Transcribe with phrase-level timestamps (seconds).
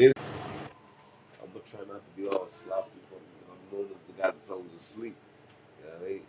[0.00, 0.12] I'm
[1.52, 2.90] gonna try not to be all sloppy.
[3.10, 5.14] but I'm known as the guy that was asleep.
[5.80, 6.20] You know what I mean?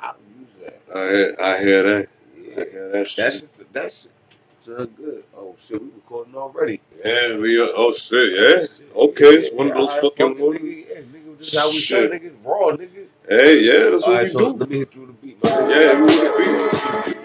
[0.00, 0.80] I'll use that.
[0.94, 2.08] I hear, I hear that.
[2.08, 2.64] I Yeah.
[2.70, 3.32] hear that That shit.
[3.34, 4.12] shit, that shit
[4.60, 5.24] sound good.
[5.36, 6.80] Oh shit, we recording already.
[7.04, 8.66] Yeah, we are, oh shit, yeah.
[8.66, 8.92] Shit.
[8.96, 10.60] Okay, it's one of those fucking fuck it, ones.
[10.60, 10.88] nigga.
[10.88, 12.10] Yeah, nigga, this is how we Shit.
[12.44, 13.06] Raw, nigga.
[13.28, 14.46] Hey, yeah, that's what Alright, we so do.
[14.58, 15.70] let me hit you with the beat, man.
[15.70, 16.44] Yeah, we would be.
[16.44, 17.17] Ooh-wee.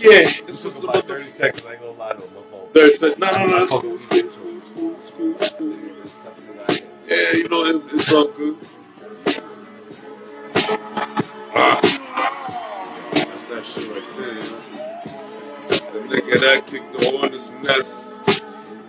[0.00, 1.66] Yeah, was was about 30 seconds.
[1.66, 2.68] I ain't gonna lie to phone.
[2.72, 3.18] Third set.
[3.18, 6.02] No, no, no, it's cool, it's cool, it's cool, it's cool, it's cool, it's cool.
[6.02, 6.80] This type of nigga I am.
[7.08, 8.58] Yeah, you know, it's, it's all good.
[11.54, 11.80] Ah,
[13.14, 14.72] that's that shit right there.
[15.92, 18.18] The nigga that kicked the hornet's nest.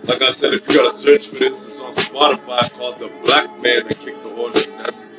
[0.04, 3.48] Like I said, if you gotta search for this, it's on Spotify called The Black
[3.62, 5.10] Man That Kicked the Hornet's Nest.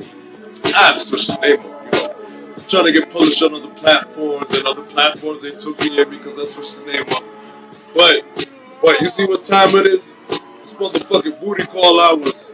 [0.66, 1.83] I had to switch the name up,
[2.64, 2.70] know.
[2.70, 6.40] trying to get published on other platforms and other platforms they took me in because
[6.40, 7.24] I switched the name up.
[7.96, 8.50] But,
[8.82, 10.16] but you see what time it is?
[10.62, 12.54] It's motherfucking booty call hours.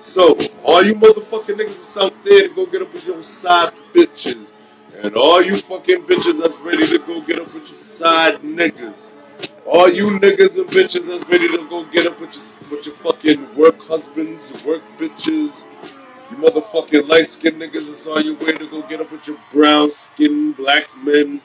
[0.00, 4.54] So, all you motherfucking niggas out there to go get up with your side bitches.
[5.02, 9.18] And all you fucking bitches that's ready to go get up with your side niggas.
[9.66, 12.96] All you niggas and bitches that's ready to go get up with your, with your
[12.96, 15.66] fucking work husbands, work bitches.
[16.30, 19.38] You motherfucking light skinned niggas that's on your way to go get up with your
[19.50, 21.40] brown skinned black men.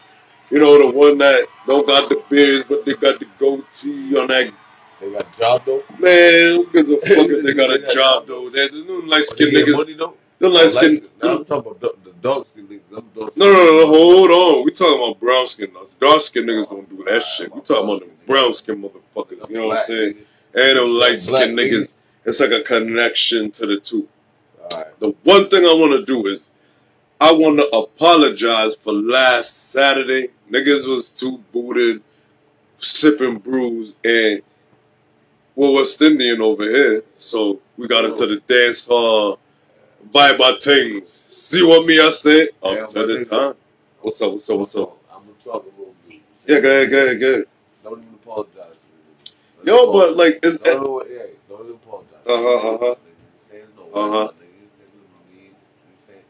[0.51, 4.27] You know, the one that don't got the beards, but they got the goatee on
[4.27, 4.53] that
[5.01, 5.83] They got a job though.
[5.99, 8.47] Man, who gives a fuck if they got a job though?
[8.49, 9.73] They're the new light skinned niggas.
[9.73, 10.13] money though.
[10.37, 11.01] The light skin.
[11.23, 12.97] Now No, I'm talking about the, the dark skin niggas.
[12.97, 14.65] I'm dark no, no, no, hold on.
[14.65, 15.71] We talking about brown skin.
[15.99, 17.53] Dark skin niggas don't do that shit.
[17.55, 19.49] We talking about the brown skin motherfuckers.
[19.49, 20.15] You know what I'm saying?
[20.53, 21.95] And them light skin niggas.
[22.25, 24.07] It's like a connection to the two.
[24.73, 24.99] Alright.
[24.99, 26.51] The one thing I want to do is
[27.19, 30.29] I want to apologize for last Saturday.
[30.51, 32.01] Niggas was too booted,
[32.79, 34.41] sipping brews, and
[35.55, 37.03] well, West Indian over here.
[37.17, 39.39] So we got into the dance hall,
[40.11, 41.11] vibe our things.
[41.11, 42.49] See what me I say?
[42.63, 43.55] Yeah, Up to the time.
[44.01, 44.33] What's up?
[44.33, 44.59] What's up?
[44.59, 44.97] What's up?
[45.11, 46.21] I'm gonna talk a little bit.
[46.47, 47.45] Yeah, go ahead, go ahead, go ahead.
[47.83, 48.89] Don't even apologize.
[49.57, 52.11] Don't Yo, even but like, it's Don't, don't, yeah, don't even apologize.
[52.27, 52.95] Uh-huh, uh-huh.
[53.05, 54.11] You saying no, Uh-huh.
[54.25, 54.61] my nigga.
[54.61, 55.43] You saying no, me.
[55.47, 55.53] You
[56.03, 56.21] saying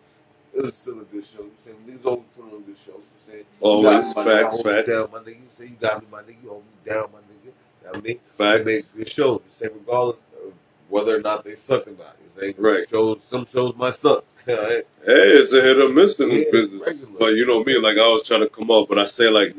[0.55, 1.43] it was still a good show.
[1.43, 2.93] You saying these always put on a good show.
[2.95, 4.89] You saying you Always, me, my nigga, I facts, hold you facts.
[4.89, 5.35] Down, my nigga.
[5.37, 6.43] You say you got me, my nigga.
[6.43, 7.45] You hold me down, my nigga.
[7.45, 7.51] You
[7.85, 8.19] know what I mean?
[8.31, 8.37] facts.
[8.37, 9.41] They make good shows.
[9.45, 10.53] You say regardless of
[10.89, 12.15] whether or not they suck or not.
[12.23, 12.87] You say Right.
[12.89, 13.23] shows.
[13.23, 14.25] Some shows might suck.
[14.47, 16.87] yeah, Hey, it's a hit or miss in this Yeah, business.
[16.87, 17.19] regular.
[17.19, 19.55] But you know me, like I always try to come up, but I say like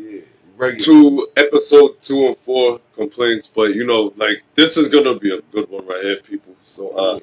[0.56, 0.84] regular.
[0.84, 5.40] two episode two and four complaints, but you know, like this is gonna be a
[5.52, 6.54] good one right here, people.
[6.62, 7.20] So uh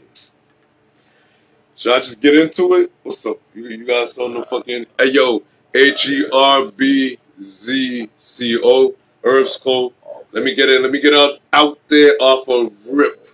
[1.83, 2.93] should I just get into it?
[3.03, 3.35] What's up?
[3.53, 5.43] You, you guys on the fucking hey yo,
[5.75, 9.91] H E R B Z C O Herbs Co.
[10.31, 13.27] Let me get it, let me get out out there off of rip.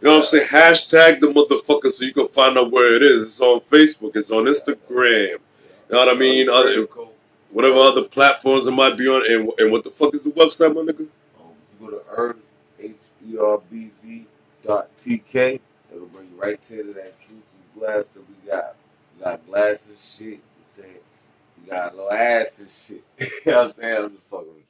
[0.00, 0.48] You know what I'm saying?
[0.48, 3.24] Hashtag the motherfucker so you can find out where it is.
[3.24, 5.32] It's on Facebook, it's on Instagram.
[5.32, 5.38] You
[5.90, 6.48] know what I mean?
[6.48, 6.86] Other
[7.50, 9.30] whatever other platforms it might be on.
[9.30, 11.00] And, and what the fuck is the website, my nigga?
[11.38, 12.46] Um, if you go to herbs,
[12.80, 12.94] H
[13.28, 14.26] E R B Z
[14.64, 15.60] dot T K,
[15.92, 17.42] it'll bring you right to that juicy
[17.78, 18.76] glass that we got.
[19.16, 20.34] We got glass and shit.
[20.34, 20.94] You saying
[21.62, 23.04] we got little ass and shit.
[23.46, 24.04] you know what I'm saying?
[24.04, 24.64] I'm just fucking with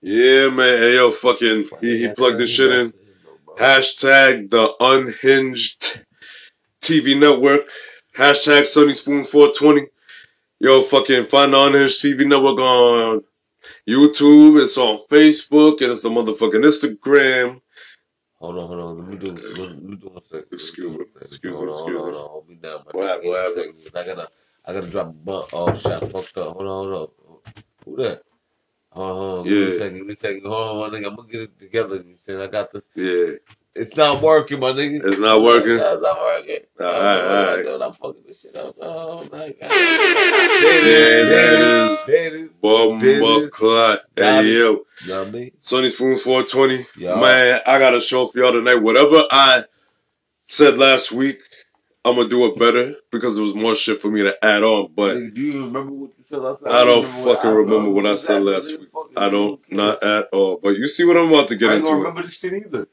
[0.00, 0.78] Yeah, man.
[0.78, 2.92] Hey, yo, fucking, he, he plugged this shit in.
[3.58, 6.04] Hashtag the unhinged
[6.82, 7.62] TV network.
[8.16, 9.88] Hashtag Sunny Spoon 420.
[10.60, 13.22] Yo, fucking find the unhinged TV network on
[13.88, 14.62] YouTube.
[14.62, 17.60] It's on Facebook and it's the motherfucking Instagram.
[18.46, 18.98] Hold on, hold on.
[18.98, 19.32] Let me do.
[19.32, 20.46] Let me do one second.
[20.52, 22.30] Excuse me, excuse me, on, excuse hold on, hold on.
[22.30, 22.84] Hold me down.
[22.92, 23.74] What happened, what Give me a happened?
[23.96, 24.28] I gotta,
[24.66, 25.48] I gotta drop a bump.
[25.52, 26.54] Oh shit, I fucked up.
[26.56, 27.38] Hold on, hold on.
[27.86, 28.22] Who that?
[28.92, 29.48] Hold on, hold on.
[29.48, 29.70] Give me Yeah.
[29.70, 29.98] a second.
[29.98, 30.42] Give me a second.
[30.46, 31.08] Hold on, my nigga.
[31.08, 31.96] I'm gonna get it together.
[31.96, 32.90] You saying I got this?
[32.96, 33.34] Yeah.
[33.76, 35.04] It's not working, my nigga.
[35.06, 35.72] It's not working?
[35.78, 36.58] It's not working.
[36.80, 37.82] Alright, alright.
[37.82, 38.74] I'm fucking this shit up.
[38.80, 39.70] Oh my god.
[39.70, 41.22] There
[42.08, 42.44] it is.
[42.44, 42.60] It.
[42.60, 44.00] Bomba clot.
[44.16, 44.84] Hey, yo.
[45.04, 45.50] You know what I mean?
[45.60, 46.86] Sunny Spoon 420.
[46.96, 47.20] Yeah.
[47.20, 48.76] Man, I got a show for y'all tonight.
[48.76, 49.62] Whatever I
[50.42, 51.38] said last week,
[52.04, 54.92] I'm gonna do it better because there was more shit for me to add on.
[54.94, 57.54] But Nigga, do you remember what you said last I don't remember what- fucking I
[57.54, 58.88] remember what I said last week.
[59.16, 60.58] I don't, not at all.
[60.62, 61.86] But you see what I'm about to get into.
[61.88, 62.88] I don't remember this shit either.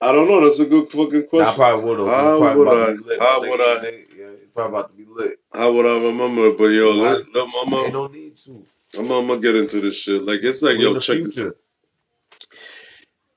[0.00, 0.44] I don't know.
[0.44, 2.08] That's a good fucking Nah, I probably would have.
[2.08, 3.20] How would I- to be lit.
[3.20, 3.74] how would I-.
[4.16, 5.40] Yeah, probably about to be lit.
[5.54, 6.52] How would I remember?
[6.52, 8.64] But yo, let, let, Ain't I'm, no need to.
[8.98, 10.22] I'm, I'm gonna get into this shit.
[10.22, 11.34] Like it's like We yo, check this.
[11.36, 11.56] future.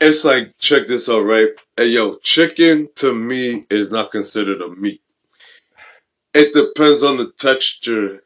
[0.01, 1.49] It's like check this out, right?
[1.77, 5.01] Hey yo, chicken to me is not considered a meat.
[6.33, 8.23] It depends on the texture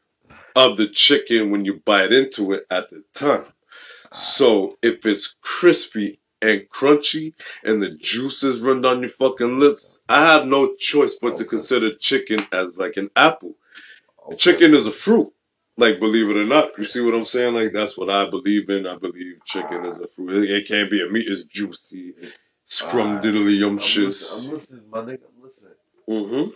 [0.56, 3.46] of the chicken when you bite into it at the time.
[4.12, 10.26] So if it's crispy and crunchy and the juices run down your fucking lips, I
[10.26, 13.56] have no choice but to consider chicken as like an apple.
[14.28, 14.36] Okay.
[14.38, 15.34] Chicken is a fruit.
[15.78, 17.56] Like, believe it or not, you see what I'm saying?
[17.56, 18.86] Like, that's what I believe in.
[18.86, 20.48] I believe chicken is a fruit.
[20.48, 21.26] It, can't be a meat.
[21.28, 22.14] It's juicy,
[22.66, 25.24] scrum diddly yum I'm I'm listening, my nigga.
[25.36, 25.74] I'm listening.
[26.08, 26.52] Mm-hmm.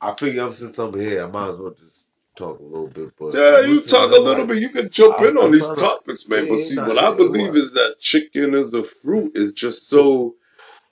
[0.00, 2.05] I figure I'm since I'm here, I might as well just
[2.36, 3.10] talk a little bit.
[3.18, 4.58] But Yeah, you talk a little like, bit.
[4.58, 6.44] You can jump I- in on I'm these trying to- topics, man.
[6.44, 7.56] Yeah, But see, what I believe what?
[7.56, 9.32] is that chicken is a fruit.
[9.34, 10.34] It's just so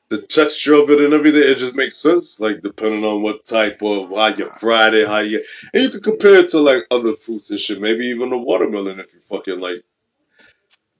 [0.08, 1.42] the texture of it and everything.
[1.42, 2.38] It just makes sense.
[2.40, 5.42] Like depending on what type of how you fried it, how you
[5.72, 7.80] and you can compare it to like other fruits and shit.
[7.80, 9.82] Maybe even a watermelon if you fucking like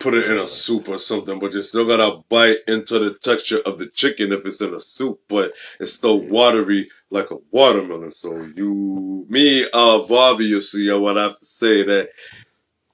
[0.05, 1.39] put it in a soup or something.
[1.39, 4.81] But you still gotta bite into the texture of the chicken if it's in a
[4.81, 5.21] soup.
[5.29, 8.11] But it's still watery like a watermelon.
[8.11, 12.11] So you, me, uh, obviously, I would have to say that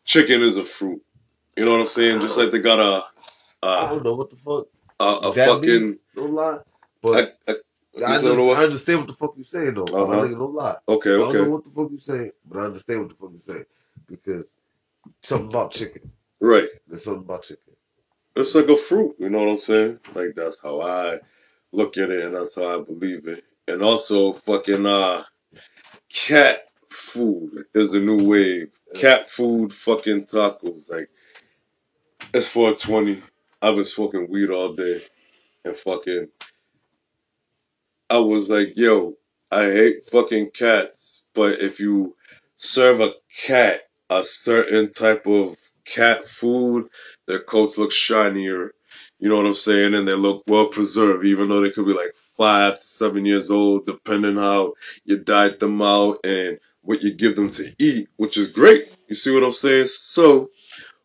[0.05, 1.03] chicken is a fruit.
[1.57, 2.21] You know what I'm saying?
[2.21, 3.05] Just like they got a
[3.63, 4.67] I don't know what the fuck
[5.01, 5.69] a, a fucking.
[5.83, 5.99] means.
[6.15, 6.59] No lie,
[7.03, 7.57] but I, I,
[8.07, 8.59] I, what?
[8.59, 9.87] I understand what the fuck you saying though.
[9.87, 10.29] My Uh-huh.
[10.29, 10.77] nigga, no lie.
[10.89, 11.23] okay, okay.
[11.25, 13.41] I don't know what the fuck you saying, but I understand what the fuck you
[13.41, 13.65] saying
[14.07, 14.57] because
[15.23, 16.11] something about chicken.
[16.41, 16.69] Right.
[16.87, 17.75] There's something about chicken.
[18.37, 19.17] It's like a fruit.
[19.19, 20.01] You know what I'm saying?
[20.15, 21.19] Like that's how I
[21.73, 23.45] look at it, and that's how I believe it.
[23.69, 25.25] And also, fucking uh,
[26.09, 28.73] cat food is the new wave.
[28.95, 30.91] Cat food, fucking tacos.
[30.91, 31.11] Like
[32.35, 33.23] it's 420.
[33.63, 35.03] I've been smoking weed all day,
[35.65, 36.29] and fucking.
[38.09, 39.15] I was like, yo,
[39.53, 42.17] I hate fucking cats, but if you
[42.57, 43.13] serve a
[43.47, 46.89] cat a certain type of cat food,
[47.27, 48.73] their coats look shinier.
[49.19, 49.95] You know what I'm saying?
[49.95, 53.51] And they look well preserved, even though they could be like five to seven years
[53.51, 54.75] old, depending how
[55.05, 58.89] you diet them out and what you give them to eat, which is great.
[59.09, 59.87] You see what I'm saying?
[59.87, 60.51] So,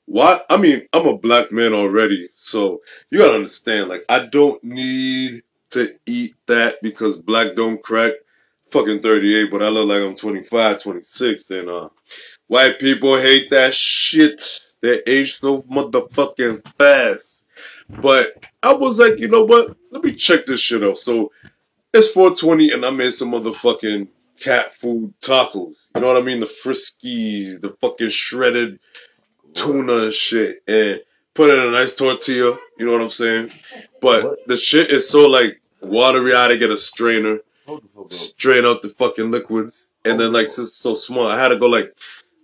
[0.05, 0.39] why?
[0.49, 3.89] I mean, I'm a black man already, so you gotta understand.
[3.89, 8.13] Like, I don't need to eat that because black don't crack.
[8.71, 11.89] Fucking 38, but I look like I'm 25, 26, and uh,
[12.47, 14.41] white people hate that shit.
[14.85, 17.47] They age so motherfucking fast.
[17.89, 19.75] But I was like, you know what?
[19.91, 20.99] Let me check this shit out.
[20.99, 21.31] So
[21.91, 24.09] it's 420, and I made some motherfucking
[24.39, 25.87] cat food tacos.
[25.95, 26.39] You know what I mean?
[26.39, 28.79] The friskies, the fucking shredded
[29.53, 31.01] tuna and shit, and
[31.33, 32.55] put it in a nice tortilla.
[32.77, 33.53] You know what I'm saying?
[34.01, 36.35] But the shit is so like watery.
[36.35, 37.39] I had to get a strainer,
[38.09, 41.65] strain out the fucking liquids, and then like it's so small, I had to go
[41.65, 41.91] like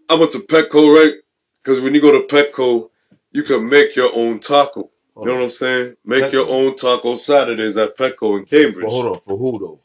[0.10, 1.14] I went to Petco, right?
[1.63, 2.90] Because when you go to Petco,
[3.31, 4.90] you can make your own taco.
[5.18, 5.36] You know oh.
[5.36, 5.96] what I'm saying?
[6.06, 8.84] Make your own taco Saturdays at Petco in Cambridge.
[8.84, 9.80] For, hold on, for who though?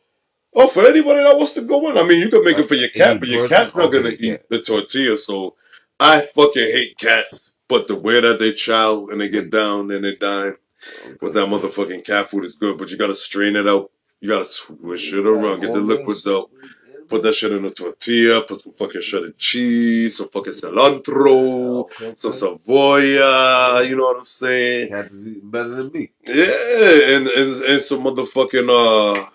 [0.54, 1.98] Oh, for anybody that wants to go in.
[1.98, 4.48] I mean, you can make it for your cat, but your cat's not gonna eat
[4.48, 5.16] the tortilla.
[5.16, 5.54] So
[6.00, 7.52] I fucking hate cats.
[7.68, 10.54] But the way that they chow and they get down and they dine
[11.04, 12.78] oh, with that motherfucking cat food is good.
[12.78, 13.90] But you gotta strain it out.
[14.20, 16.50] You gotta swish it around, get the liquids out.
[17.08, 18.42] Put that shit in a tortilla.
[18.42, 22.38] Put some fucking shredded cheese, some fucking cilantro, Okay, some okay.
[22.38, 23.88] savoya.
[23.88, 24.88] You know what I'm saying?
[24.90, 26.10] Cats is eating better than me.
[26.26, 28.68] Yeah, and and, and some motherfucking
[29.20, 29.26] uh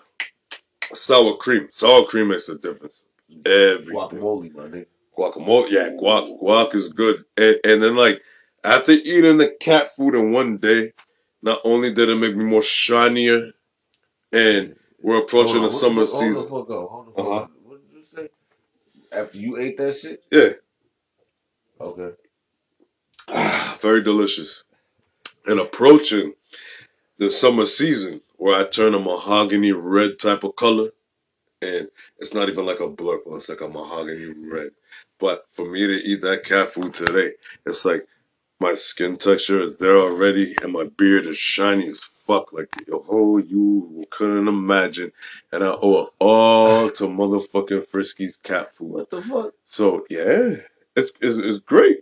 [0.94, 1.68] sour cream.
[1.70, 3.06] Sour cream makes a difference.
[3.46, 3.94] Everything.
[3.96, 4.86] Guacamole, my nigga.
[5.16, 7.24] Guacamole, yeah, guac, guac is good.
[7.36, 8.20] And and then like
[8.64, 10.92] after eating the cat food in one day,
[11.42, 13.52] not only did it make me more shinier,
[14.32, 16.42] and we're approaching on, the summer fuck- Hold the season.
[16.44, 16.88] fuck up.
[16.90, 17.36] Hold the fuck Uh-huh.
[17.36, 17.50] up.
[17.64, 18.28] What did you say?
[19.12, 20.24] After you ate that shit?
[20.32, 20.50] Yeah,
[21.80, 22.10] Okay.
[23.28, 24.64] Ah, very delicious.
[25.46, 26.34] And approaching
[27.18, 30.90] the summer season where I turn a mahogany red type of color.
[31.62, 31.88] And
[32.18, 34.72] it's not even like a blurple, it's like a mahogany red.
[35.20, 37.32] But for me to eat that cat food today,
[37.66, 38.06] it's like
[38.60, 42.52] my skin texture is there already and my beard is shiny as fuck.
[42.52, 45.12] Like, oh, you couldn't imagine.
[45.52, 48.92] And I owe it all to motherfucking Friskies cat food.
[48.92, 49.54] What the fuck?
[49.64, 50.56] So, yeah,
[50.96, 52.00] it's, it's, it's great.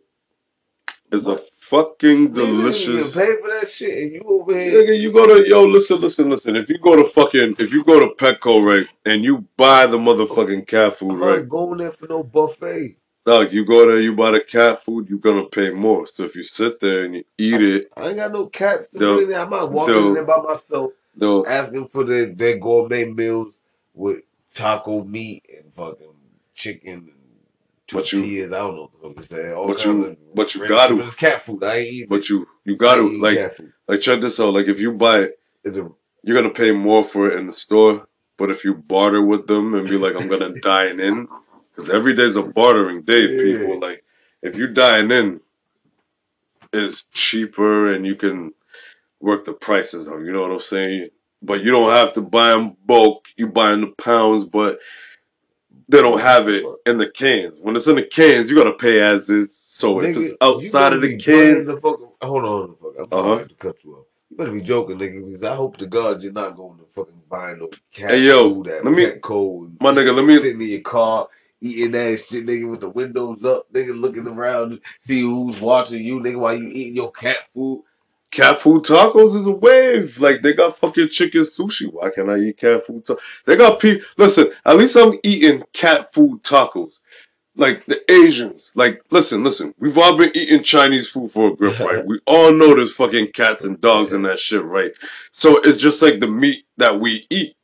[1.13, 1.45] It's a What?
[1.71, 3.15] fucking Nigga didn't delicious.
[3.15, 4.83] pay for that shit, and you over here.
[4.85, 6.57] Nigga, you go to yo, listen, listen, listen.
[6.57, 9.99] If you go to fucking, if you go to Petco, right, and you buy the
[9.99, 12.97] motherfucking cat food, I'm right, not going there for no buffet.
[13.31, 16.07] Dog, you go there, you buy the cat food, you're gonna pay more.
[16.07, 18.99] So if you sit there and you eat it, I ain't got no cats to
[18.99, 19.41] put in there.
[19.41, 23.61] I'm not walking in there by myself though, asking for their, their gourmet meals
[23.95, 24.21] with
[24.55, 26.15] taco meat and fucking
[26.55, 27.13] chicken and
[27.93, 28.53] But you- tortillas.
[28.53, 29.53] I don't know what the fuck you say.
[29.53, 31.63] All but you, but you got to, it's cat food.
[31.63, 32.09] I ain't eating.
[32.09, 33.39] but you, you got to like,
[33.89, 34.55] like check this out.
[34.55, 35.91] Like if you buy it, It's a
[36.23, 38.07] you're gonna pay more for it in the store.
[38.37, 41.29] But if you barter with them and be like, I'm gonna dine in,
[41.81, 43.43] because every day's a bartering day, Yeah.
[43.43, 43.81] people.
[43.81, 44.05] Like
[44.43, 45.41] if you dine in,
[46.73, 48.53] it's cheaper and you can
[49.21, 50.21] work the prices out.
[50.21, 51.11] You know what I'm saying?
[51.43, 53.27] But you don't have to buy them bulk.
[53.37, 54.81] You buy in the pounds, but
[55.89, 57.61] they don't have it in the cans.
[57.63, 59.57] When it's in the cans, you gotta pay as is.
[59.57, 62.95] So if it's outside of the better be buying cans, fucking, hold on, fuck.
[62.99, 63.37] I'm Uh-huh.
[63.37, 64.07] sorry to cut you off.
[64.31, 67.23] You better be joking, nigga, because I hope to God you're not going to fucking
[67.31, 69.23] buy no cat Hey, yo, food at let me- and
[69.81, 71.29] my nigga, let me sitting in your car
[71.61, 76.21] eating that shit, nigga, with the windows up, nigga, looking around, see who's watching you,
[76.21, 77.85] nigga, while you eating your cat food.
[78.31, 80.21] cat food tacos is a wave.
[80.21, 81.93] Like they got fucking chicken sushi.
[81.93, 83.19] Why can't I eat cat food tacos?
[83.45, 84.07] They got people.
[84.17, 87.01] Listen, at least I'm eating cat food tacos.
[87.57, 88.71] Like the Asians.
[88.75, 89.75] Like listen, listen.
[89.79, 92.07] We've all been eating Chinese food for a grip, right?
[92.07, 94.93] We all know there's fucking cats and dogs in that shit, right?
[95.33, 97.57] So it's just like the meat that we eat.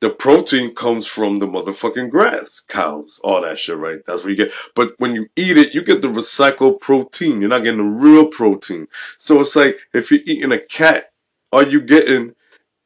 [0.00, 4.00] The protein comes from the motherfucking grass, cows, all that shit, right?
[4.06, 4.52] That's what you get.
[4.74, 7.40] But when you eat it, you get the recycled protein.
[7.40, 8.88] You're not getting the real protein.
[9.16, 11.04] So it's like if you're eating a cat,
[11.50, 12.34] all you getting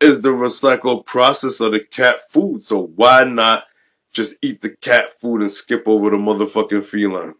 [0.00, 2.62] is the recycled process of the cat food.
[2.62, 3.64] So why not
[4.12, 7.34] just eat the cat food and skip over the motherfucking feline?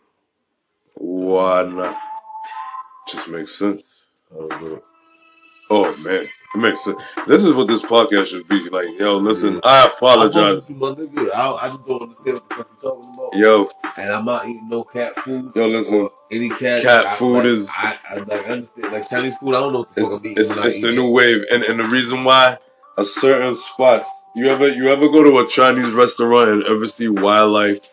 [0.97, 1.97] Why not?
[3.09, 4.09] Just makes sense.
[5.71, 6.99] Oh man, it makes sense.
[7.28, 8.87] This is what this podcast should be like.
[8.99, 9.61] Yo, listen, Yeah.
[9.64, 10.69] I apologize.
[10.69, 11.30] you, my nigga.
[11.35, 13.38] I, I just don't understand what the fuck you're talking about.
[13.38, 15.50] Yo, And I'm not eating no cat food.
[15.54, 16.09] yo, listen.
[16.33, 16.83] any cat.
[16.83, 19.54] Cat I- food like, is- I, I like understand like Chinese food.
[19.54, 20.42] I don't know what the fuck It's I'm eating.
[20.42, 20.95] it's, it's the it.
[20.97, 22.57] new wave, and and the reason why
[22.99, 24.09] a certain spots.
[24.37, 27.85] You ever you ever go to a Chinese restaurant and ever see wildlife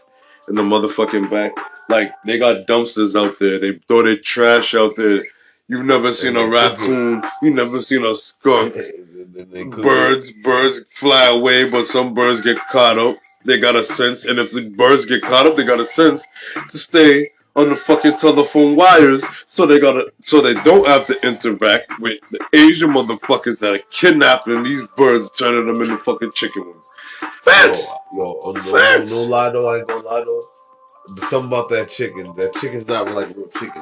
[0.49, 1.51] in the motherfucking back?
[1.89, 3.59] Like they got dumpsters out there.
[3.59, 5.21] They throw their trash out there.
[5.69, 7.21] You've never seen a raccoon.
[7.41, 8.75] You've never seen a skunk.
[8.75, 9.83] And then they cook it.
[9.83, 13.17] Birds, birds fly away, but some birds get caught up.
[13.43, 16.25] They got a sense, and if the birds get caught up, they got a sense
[16.69, 21.27] to stay on the fucking telephone wires, so they gotta, so they don't have to
[21.27, 26.65] interact with the Asian motherfuckers that are kidnapping these birds, turning them into fucking chicken
[26.65, 26.87] wings.
[27.41, 27.89] Facts.
[28.13, 30.41] Yo, yo no, no, no lie though, I ain't gonna lie though.
[31.29, 32.35] Something about that chicken.
[32.35, 33.81] That chicken's not like real chicken.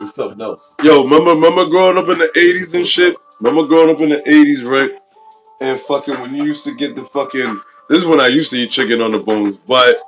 [0.00, 0.74] It's something else.
[0.82, 3.16] Yo, remember, remember growing up in the '80s and shit.
[3.40, 4.90] Remember growing up in the '80s, right?
[5.60, 7.60] And fucking when you used to get the fucking.
[7.88, 9.98] This is when I used to eat chicken on the bones, but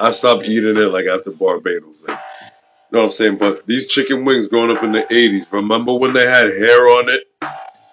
[0.00, 2.04] I stopped eating it like after Barbados.
[2.06, 3.38] Like, you know what I'm saying?
[3.38, 5.52] But these chicken wings growing up in the '80s.
[5.52, 7.24] Remember when they had hair on it,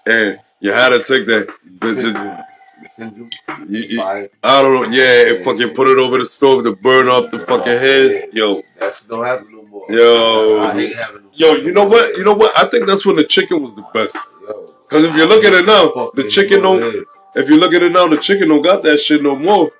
[0.06, 1.54] and you had to take the.
[1.80, 2.46] the, the.
[3.70, 4.28] You, you- I
[4.62, 4.98] don't know.
[4.98, 8.30] Yeah, and fucking put it over the stove to burn off the oh, fucking head.
[8.34, 9.84] Yo, That shit don't happen no more.
[9.90, 10.60] Yo.
[10.62, 11.22] I hate having.
[11.34, 12.18] yo, you know what?
[12.18, 12.58] You know what?
[12.58, 14.16] I think that's when the chicken was the best.
[14.90, 16.82] Cause if you look at it now, the chicken don't.
[16.82, 17.04] what it is.
[17.36, 19.72] If you look at it now, the chicken don't got that shit no more.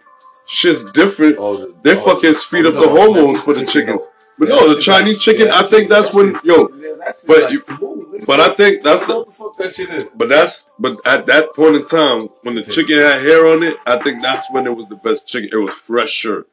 [0.48, 1.36] Shit's different.
[1.40, 4.02] Oh, They oh, fucking speed oh, up the hormones for the chickens.
[4.42, 6.66] But Yeah, no, the Chinese chicken, yeah, I think that's that when yo.
[6.66, 8.26] that but like you- smooth.
[8.26, 10.10] But I think that's what the fuck that shit is.
[10.16, 13.76] but that's but at that point in time when the chicken had hair on it,
[13.86, 15.50] I think that's when it was the best chicken.
[15.54, 16.48] It was fresher,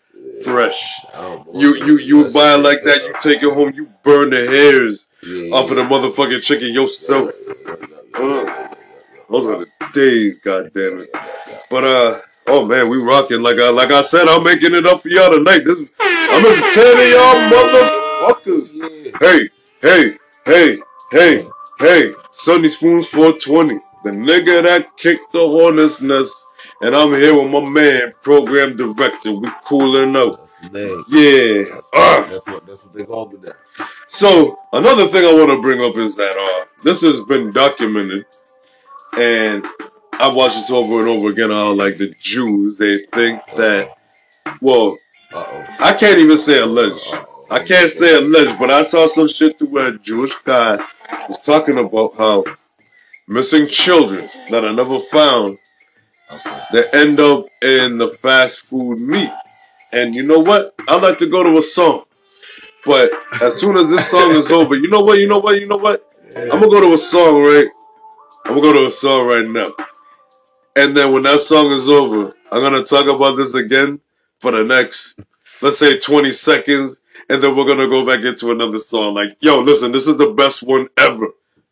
[0.45, 1.01] fresh.
[1.55, 3.01] You you you would buy it like that.
[3.07, 3.73] You take it home.
[3.75, 5.07] You burn the hairs
[5.51, 7.33] off of the motherfucking chicken yourself.
[8.19, 8.75] Yeah,
[9.31, 11.09] Those are the days, goddamn it.
[11.71, 13.43] But uh, oh man, we rocking.
[13.43, 15.61] Like I like I said, I'm making it up for y'all tonight.
[15.65, 18.73] This is I'm entertaining y'all motherfuckers.
[18.75, 19.13] Yeah.
[19.21, 19.49] Hey,
[19.83, 20.15] hey,
[20.47, 20.79] hey,
[21.13, 21.47] hey,
[21.79, 23.75] hey, Sunny Spoons 420.
[24.05, 26.45] The nigga that kicked the hornet's nest.
[26.81, 29.33] And I'm here with my man, program director.
[29.33, 30.39] We cooling out.
[30.73, 31.11] That's.
[31.11, 31.65] Yeah.
[31.65, 33.87] That's, Uh, that's what that's what they call me now.
[34.07, 38.27] so another thing I want to bring up is that uh, this has been documented,
[39.19, 39.67] and
[40.21, 41.51] I watched this over and over again.
[41.51, 43.89] How like the Jews, they think that.
[44.61, 44.97] Well,
[45.33, 45.65] Uh oh.
[45.81, 47.07] I can't even say alleged.
[47.51, 50.77] I can't say alleged, but I saw some shit to where a Jewish guy
[51.29, 52.45] was talking about how
[53.29, 55.59] missing children that are never found
[56.31, 56.61] Okay.
[56.73, 59.31] that end up in the fast food meat.
[59.93, 60.75] And you know what?
[60.87, 62.05] I'd like to go to a song.
[62.85, 63.11] But
[63.41, 65.19] as soon as this song is over, you know what?
[65.19, 65.59] You know what?
[65.59, 66.03] You know what?
[66.37, 67.67] I'm gonna go to a song, right?
[68.45, 69.73] I'm gonna go to a song right now.
[70.79, 73.99] And then when that song is over, I'm gonna talk about this again
[74.39, 75.19] for the next,
[75.61, 79.15] let's say 20 seconds, and then we're gonna go back into another song.
[79.15, 81.31] Like, yo, listen, this is the best one ever.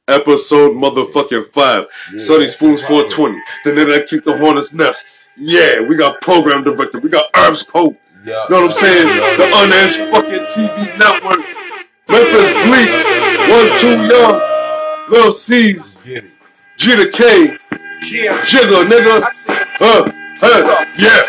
[0.08, 1.86] Episode motherfucking five.
[2.12, 3.08] Yeah, Sunny Spoons right.
[3.08, 3.40] 420.
[3.62, 5.30] The nigga that kicked the hornet's nest.
[5.38, 6.98] Yeah, we got program director.
[6.98, 7.96] We got Herbs Cope.
[8.24, 8.42] Yeah.
[8.48, 9.06] You know what I'm saying?
[9.06, 9.36] Yeah.
[9.36, 11.46] The unhinged fucking TV network.
[12.08, 12.90] Memphis Bleek.
[13.54, 15.10] One, two, young.
[15.10, 15.96] Lil C's.
[16.76, 17.56] G to K.
[18.02, 19.22] Yeah, Jiggle, nigga.
[19.80, 20.10] Uh,
[20.42, 21.22] uh, yeah.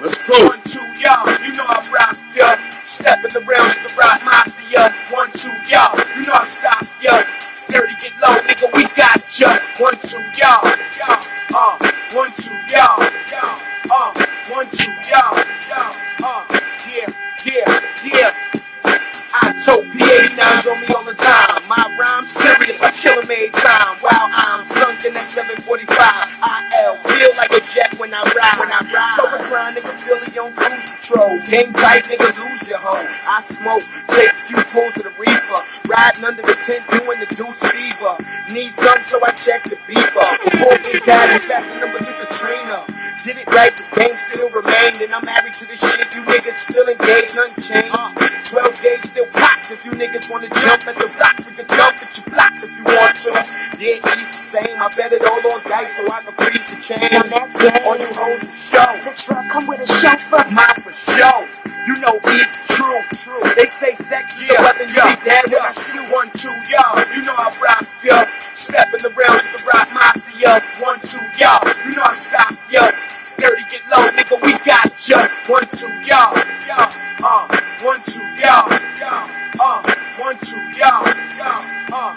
[0.00, 0.46] Let's go.
[0.46, 2.56] One, two, y'all, you know I rock, yeah.
[2.70, 4.88] Step in the realms of the rock mafia.
[5.12, 7.22] One, two, y'all, you know I stop, yeah.
[7.68, 9.50] Dirty, get low, nigga, we got ya.
[9.82, 10.64] One, two, y'all,
[10.96, 11.20] y'all,
[11.54, 11.74] uh.
[12.16, 13.58] One, two, y'all, y'all,
[13.92, 14.10] uh.
[14.56, 15.34] One, two, y'all,
[15.68, 15.92] y'all,
[16.24, 16.42] uh.
[16.88, 17.10] Yeah,
[17.46, 17.80] yeah,
[18.14, 18.30] yeah.
[19.46, 21.62] I told P89s on me all the time.
[21.70, 23.94] My rhyme's serious, I kill 'em every time.
[24.02, 28.58] While I'm sunken at 745, IL feel like a jet when I ride.
[28.58, 29.14] When I ride.
[29.14, 31.30] So a grind, nigga, Billy on cruise control.
[31.46, 33.06] Game tight, nigga, lose your home.
[33.30, 35.60] I smoke, take a few pulls of the reefer.
[35.94, 38.14] Riding under the tent, doing the deuce fever.
[38.50, 40.26] Need some, so I check the beeper.
[40.42, 42.78] Before Big Daddy, back the number to Katrina.
[43.22, 44.98] Did it right, the game still remained.
[45.06, 47.94] And I'm married to this shit, you niggas still engaged, nothing changed.
[47.94, 48.10] Uh.
[48.44, 49.68] 12 gauge still popped.
[49.70, 52.70] If you niggas wanna jump at the block, we can jump at your block if
[52.74, 53.30] you want to.
[53.78, 54.76] Yeah, each the same.
[54.80, 57.08] I bet it all on dice so I can freeze the chain.
[57.12, 57.84] Now that's game.
[57.86, 58.90] On you hoes and show.
[59.04, 60.44] The truck come with a chauffeur.
[60.56, 61.36] Mine for show.
[61.86, 63.00] You know it's true.
[63.12, 63.44] True.
[63.56, 64.88] They say sex is a weapon.
[64.88, 66.96] You be dead when I shoot one, two, y'all.
[67.12, 68.16] You know I rock, yo.
[68.40, 70.52] Step in the realms of the rock mafia.
[70.84, 71.62] One, two, y'all.
[71.84, 72.84] You know I stop, yo.
[73.38, 74.36] Dirty, get low, nigga.
[74.44, 75.18] We got ya.
[75.50, 76.32] One, two, y'all.
[76.68, 76.88] Y'all.
[77.24, 77.44] Uh.
[77.84, 78.66] One, two, y'all.
[79.00, 79.26] Y'all.
[79.60, 79.80] Uh.
[80.24, 81.04] One, two, y'all.
[81.36, 81.62] Y'all.
[81.92, 82.14] Uh.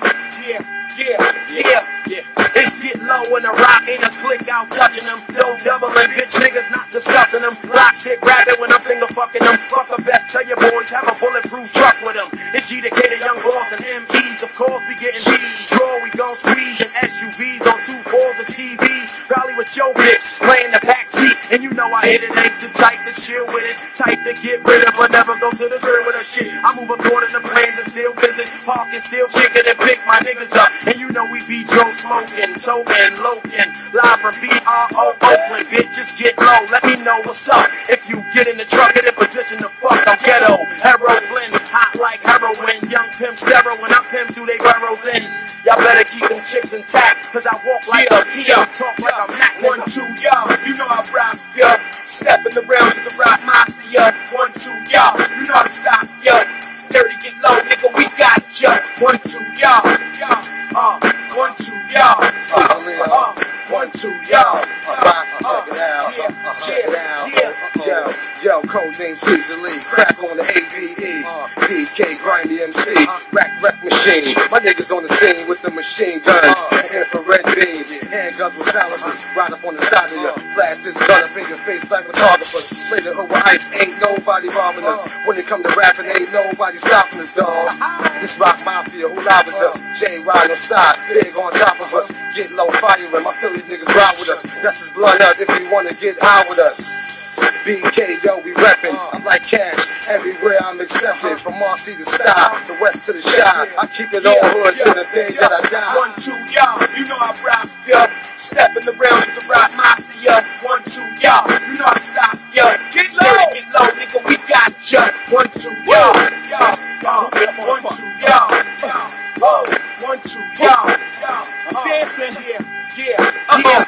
[0.48, 0.62] Yeah.
[0.98, 1.18] Yeah.
[1.58, 1.82] Yeah.
[2.08, 2.24] Yeah.
[2.58, 5.20] It's get low in the rock, ain't a click out touching them.
[5.20, 7.56] Still doubling, bitch niggas not discussing them.
[7.70, 9.58] Blocks hit grab it when I'm finger fucking them.
[9.70, 12.30] Fuck the best, tell your boys have a bulletproof truck with them.
[12.56, 15.70] It's G to K to young boss and MPs, of course we getting cheese.
[15.74, 19.10] Draw, we gon' squeeze in SUVs on two fours and TVs.
[19.28, 22.70] Probably with your bitch, laying the back And you know I hit it, ain't the
[22.78, 23.78] type to chill with it.
[23.98, 26.54] Type to get rid of, but never go to the crib with a shit.
[26.62, 28.46] I move according to plans and still visit.
[28.70, 30.70] Parking, still kicking and pick my niggas up.
[30.86, 33.70] And you know we be drove smoking, token, loking.
[33.98, 35.66] Live from BRO Oakland.
[35.74, 37.66] Bitches get low, let me know what's up.
[37.90, 40.62] If you get in the truck and in position to fuck, I'm ghetto.
[40.86, 42.78] Heroin, hot like heroin.
[42.94, 43.38] Young pimp
[43.82, 45.24] when I pimp through they burrows in.
[45.66, 48.58] Y'all better keep them chicks intact, cause I walk like a P.O.
[48.64, 49.54] Talk like a Mac.
[49.68, 50.48] One, two, y'all.
[50.64, 51.76] You know I rock, yeah.
[51.92, 54.06] Step in the realms of the rock mafia.
[54.36, 55.16] One, two, y'all.
[55.16, 56.44] You know I stop, yeah.
[56.92, 58.72] Dirty, get low, nigga, we got ya.
[59.04, 59.84] One, two, y'all.
[60.20, 60.42] Y'all.
[60.76, 60.98] Uh,
[61.40, 62.20] one, two, y'all.
[62.20, 63.32] Uh, uh,
[63.72, 64.44] one, two, y'all.
[64.88, 65.14] Uh, uh,
[65.48, 67.52] uh yeah, yeah, yeah.
[67.88, 67.96] Yo,
[68.44, 71.24] yo, code name Caesar Lee, crack on the AVE,
[71.64, 72.92] PK grimy MC,
[73.32, 74.36] rack wreck machine.
[74.52, 76.60] My niggas on the scene with the machine guns,
[76.92, 80.34] infrared beams, handguns with silencers, right up on the side of you.
[80.58, 82.90] Flash this gun up in your face like photographers.
[82.90, 85.22] Hood with ice, ain't nobody robbing us.
[85.30, 87.70] When it come to rapping, ain't nobody stopping us, dog.
[88.18, 89.86] This rock mafia, who lobbies us?
[89.94, 92.26] J ride on side, big on top of us.
[92.34, 94.58] Get low firing, my Philly niggas ride with us.
[94.66, 97.30] That's his blood up if you wanna get high with us.
[97.70, 98.98] BK, yo, we reppin'.
[99.14, 100.10] I'm like cash.
[100.10, 101.38] Everywhere I'm accepted.
[101.38, 103.46] From RC to style, the west to the shy.
[103.78, 105.92] I keep it all hood to the day that I die.
[106.02, 106.80] One, two, y'all.
[106.98, 108.08] You know I rock, yeah.
[108.24, 110.36] Step in the realms of the rock mafia.
[110.66, 111.44] One, two, y'all.
[111.48, 112.72] You know I stop, yeah.
[112.94, 114.20] Get low, get low, nigga.
[114.30, 115.02] We got ya.
[115.34, 116.14] One, two, y'all.
[116.48, 117.28] Y'all, y'all.
[117.32, 118.48] One, two, y'all.
[118.84, 119.10] Y'all.
[119.44, 120.86] Oh, uh, one, two, y'all.
[120.88, 121.46] Y'all.
[121.68, 122.34] Uh, I'm dancing.
[122.46, 122.62] Yeah,
[123.00, 123.84] yeah, yeah.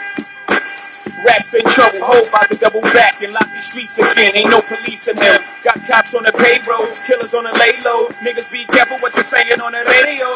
[1.27, 4.31] Rats in trouble, hold by the double back and lock these streets again.
[4.39, 5.43] Ain't no police in them.
[5.67, 8.07] Got cops on the payroll, killers on the lay low.
[8.23, 10.29] Niggas be careful what you're saying on the radio.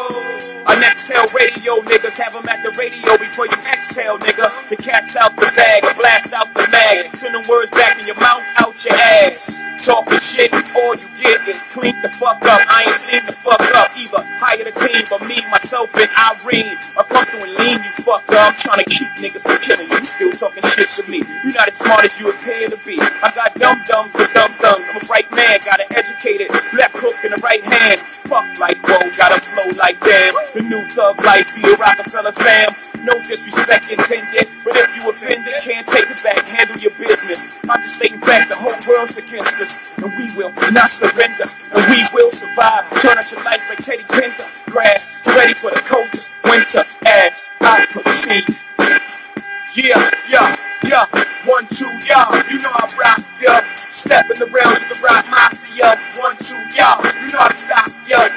[0.68, 4.46] An exhale radio, niggas have them at the radio before you exhale, nigga.
[4.68, 7.00] The cat's out the bag, blast out the mag.
[7.16, 9.64] Send them words back in your mouth, out your ass.
[9.80, 12.60] Talking shit, all you get is clean the fuck up.
[12.68, 14.22] I ain't seen the fuck up either.
[14.42, 18.26] Hire the team, but me, myself, and Irene I come through and lean you fuck
[18.34, 18.50] up.
[18.50, 19.88] I'm trying to keep niggas from killing.
[19.88, 21.22] You still talking shit me.
[21.22, 22.98] You're not as smart as you appear to be.
[22.98, 24.82] I got dumb dumbs with dumb thumbs.
[24.90, 27.98] I'm a bright man, got an educated left hook in the right hand.
[28.26, 30.32] Fuck like whoa, got a flow like damn.
[30.54, 32.70] The new thug life, be a Roc-A-Fella fam.
[33.06, 36.42] No disrespect intended, but if you offended, can't take it back.
[36.42, 37.62] Handle your business.
[37.70, 41.84] I'm just stating back, the whole world's against us, and we will not surrender, and
[41.92, 42.84] we will survive.
[42.98, 45.26] Turn out your lights like Teddy Pendergrass.
[45.36, 49.25] Ready for the coldest winter as I proceed.
[49.74, 49.98] Yeah,
[50.30, 51.02] yeah, yeah.
[51.50, 52.30] One, two, y'all.
[52.52, 53.58] You know I rock, yeah.
[53.74, 55.90] Step in the realms of the rock mafia.
[56.22, 57.00] One, two, y'all.
[57.02, 58.28] You know I stop, yeah.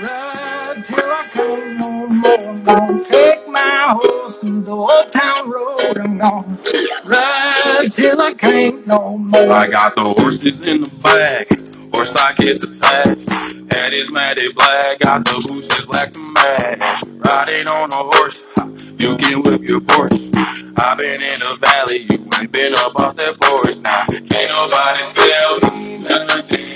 [0.00, 0.41] yeah.
[0.62, 2.38] Till I can't no more.
[2.48, 5.98] I'm gonna take my horse through the old town road.
[5.98, 6.58] I'm gonna
[7.06, 9.50] ride till I can't no more.
[9.52, 11.48] I got the horses in the back,
[11.92, 13.74] horse stock is attached.
[13.74, 16.80] Head is matted black, got the bushes black to match.
[17.26, 18.56] Riding on a horse,
[19.02, 20.30] you can whip your Porsche.
[20.78, 23.82] I've been in the valley, you ain't been up off that porch.
[23.82, 26.70] Now, can't nobody tell me nothing.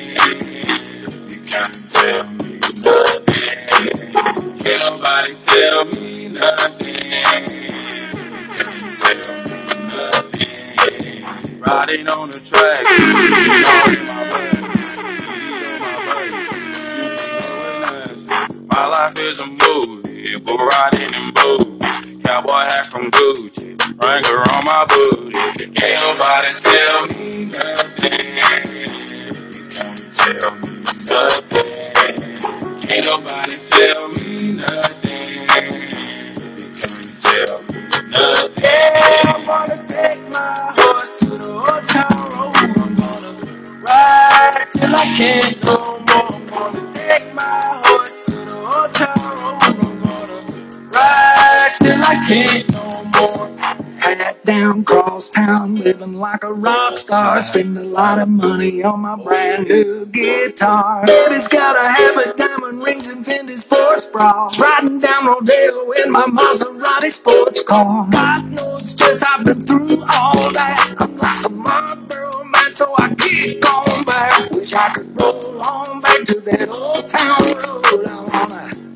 [1.31, 2.56] You can't tell me
[2.87, 4.12] nothing.
[4.62, 7.27] Can't nobody tell me nothing.
[9.03, 9.59] Tell me
[9.90, 11.20] nothing.
[11.61, 12.85] Riding on the track.
[18.72, 22.16] My life is a movie, but riding in boots.
[22.25, 25.72] Cowboy hat from Gucci, Wrangler on my booty.
[25.75, 28.18] Can't nobody tell me nothing.
[29.70, 30.72] Can't tell me
[31.11, 32.45] nothing.
[32.96, 35.48] Can't nobody tell me nothing.
[37.20, 38.64] Tell me nothing.
[38.64, 42.56] I wanna take my horse to the old town road.
[42.56, 43.32] I'm gonna
[43.85, 45.76] ride till I can't no
[46.09, 46.28] more.
[46.32, 49.61] I'm gonna take my horse to the old town road.
[49.85, 51.36] I'm gonna ride
[51.78, 53.54] till I can't no more.
[53.98, 57.40] Hat down, cross town, living like a rock star.
[57.40, 61.04] Spend a lot of money on my brand new guitar.
[61.06, 64.60] Baby's got a habit, diamond rings and Fendi sports bras.
[64.60, 68.08] Riding down Rodeo in my Maserati sports car.
[68.10, 70.94] God knows stress, I've been through all that.
[71.00, 74.50] I'm like a Marlboro man, so I keep going back.
[74.52, 78.06] Wish I could roll on back to that old town road.
[78.08, 78.95] I wanna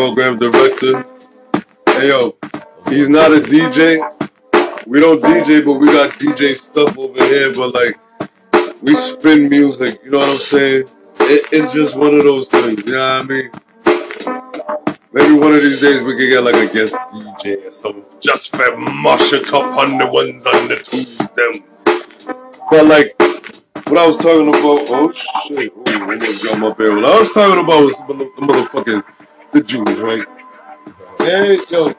[0.00, 1.04] Program director.
[1.88, 2.34] Hey yo,
[2.88, 4.00] he's not a DJ.
[4.86, 7.52] We don't DJ, but we got DJ stuff over here.
[7.52, 8.00] But like,
[8.82, 9.98] we spin music.
[10.02, 10.84] You know what I'm saying?
[11.20, 12.86] It, it's just one of those things.
[12.86, 13.50] You know what I mean?
[15.12, 18.04] Maybe one of these days we could get like a guest DJ or something.
[18.20, 21.52] Just for mash it up on the ones on the twos, them.
[22.70, 23.14] But like,
[23.86, 26.94] what I was talking about, oh shit, ooh, I almost got my bear.
[26.96, 29.19] What I was talking about was the motherfucking
[29.52, 30.24] the Jews, right?
[31.18, 31.92] Hey, yo,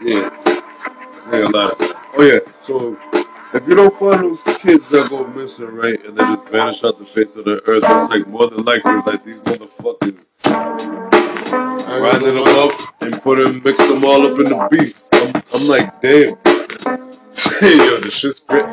[0.00, 0.30] yeah,
[1.32, 1.72] yeah, a lot.
[1.72, 1.78] Of,
[2.16, 2.96] oh yeah, so
[3.56, 6.98] if you don't find those kids that go missing, right, and they just vanish off
[6.98, 10.26] the face of the earth, it's like more than likely like these motherfuckers
[11.86, 15.04] grinding them up and put them, mix them all up in the beef.
[15.12, 16.30] I'm, I'm like, damn.
[17.62, 18.66] Yo, this shit's great.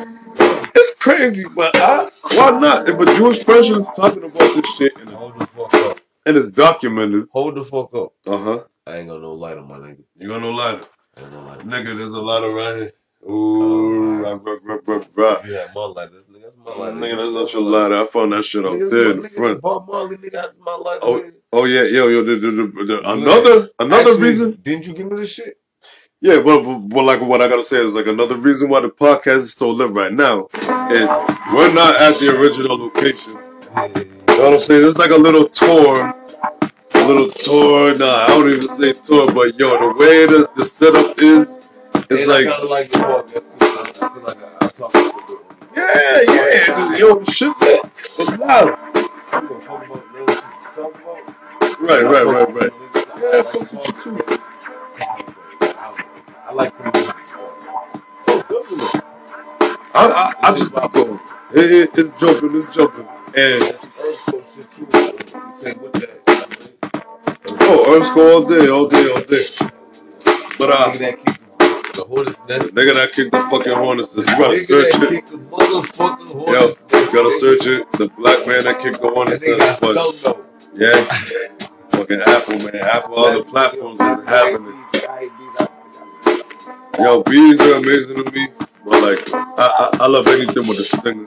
[0.74, 2.88] It's crazy, but I, why not?
[2.88, 5.98] If a Jewish person is talking about this shit and, Hold the fuck up.
[6.26, 8.12] and it's documented, Hold the fuck up.
[8.26, 8.64] uh huh.
[8.86, 10.02] I ain't got no light on my nigga.
[10.18, 10.84] You gonna lighter.
[11.16, 11.58] I ain't no light.
[11.60, 12.92] Nigga, there's a lot around here.
[13.28, 15.46] Ooh, rock, rock, rock.
[15.46, 16.12] You have my light.
[16.12, 16.94] This nigga, that's my light.
[16.94, 18.00] Nigga, that's not your lighter.
[18.00, 19.60] I found that shit Nigga, there in the front.
[19.60, 21.00] Bob Marley, nigga, that's my light.
[21.02, 21.32] Oh, nigga.
[21.52, 24.52] Oh yeah, yo, yo, the, the, the, the, another another Actually, reason.
[24.62, 25.58] Didn't you give me this shit?
[26.20, 29.38] Yeah, but, but, like what I gotta say is like another reason why the podcast
[29.38, 30.48] is so lit right now
[30.90, 31.08] is
[31.54, 33.34] we're not at the original location.
[33.38, 34.88] You know what I'm saying?
[34.88, 37.96] It's like a little tour, a little tour.
[37.96, 41.70] Nah, I don't even say tour, but yo, the way the, the setup is,
[42.10, 45.22] it's And like of like the podcast I feel like I, I talk a little
[45.22, 45.76] bit.
[45.76, 47.84] yeah, yeah, yo, the shit lit.
[47.94, 48.66] It's loud.
[48.66, 51.80] You gonna talk about little shit to talk about?
[51.80, 52.72] Right, right, right, right.
[52.74, 54.57] Yeah, Yeah, fuck with you too.
[56.48, 56.90] I like some
[59.94, 61.20] I, I, I just going.
[61.54, 63.06] It, it, it's jumping, it's jumping,
[63.36, 64.86] and shit too.
[64.92, 66.72] You say what that?
[67.60, 69.46] oh, Earth's all day, all day, all day.
[70.58, 72.74] But uh, Nigga that kicked the hornet's nest.
[72.74, 75.24] nigga that kicked the fucking hornets, you gotta search it.
[76.38, 76.68] Yo,
[77.00, 77.92] you gotta search it.
[77.92, 80.46] The black man that kicked the hornets, That nigga got but stoned though.
[80.76, 81.04] yeah,
[81.90, 84.77] fucking Apple man, Apple, all the platforms is happening.
[86.98, 88.48] Yo, bees are amazing to me,
[88.84, 91.24] but like, I, I, I love anything with a stinger.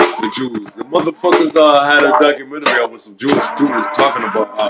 [0.00, 4.56] The Jews, the motherfuckers uh, had a documentary out with some Jewish dudes talking about
[4.58, 4.68] how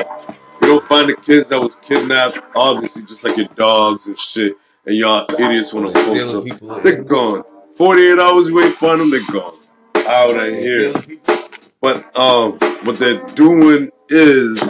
[0.62, 4.56] you don't find the kids that was kidnapped, obviously just like your dogs and shit,
[4.86, 6.82] and y'all idiots want to post them.
[6.82, 7.44] They're gone.
[7.74, 9.54] 48 hours you ain't find them, they're gone.
[9.96, 10.92] out of here.
[11.80, 12.52] But um,
[12.84, 14.62] what they're doing is,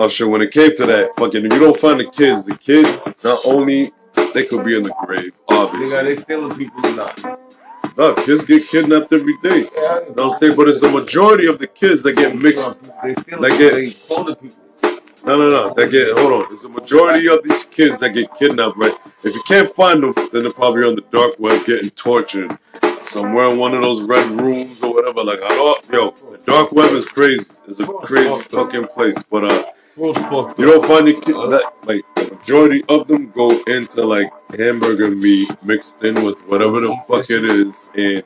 [0.00, 0.28] oh shit.
[0.28, 3.40] When it came to that, fucking, if you don't find the kids, the kids not
[3.46, 3.90] only
[4.34, 6.04] they could be in the grave, Nigga, obviously.
[6.04, 7.20] they stealing people or not?
[7.98, 9.60] No, kids get kidnapped every day.
[9.76, 10.56] Yeah, You know what I'm saying?
[10.56, 12.92] But it's the majority of the kids that get mixed.
[13.02, 13.66] They stealing Like people.
[13.66, 13.86] it- They
[14.34, 14.64] people.
[15.26, 15.74] No, no, no.
[15.74, 16.52] That get hold on.
[16.52, 18.94] It's the majority of these kids that get kidnapped, right?
[19.24, 22.56] If you can't find them, then they're probably on the dark web getting tortured
[23.02, 25.24] somewhere in one of those red rooms or whatever.
[25.24, 27.52] Like, I don't, yo, the dark web is crazy.
[27.68, 29.22] It's a crazy fucking place.
[29.24, 29.64] But uh,
[29.96, 34.04] World's fucked you don't find your kid that like the majority of them go into
[34.06, 38.22] like hamburger meat mixed in with whatever the fuck it is, and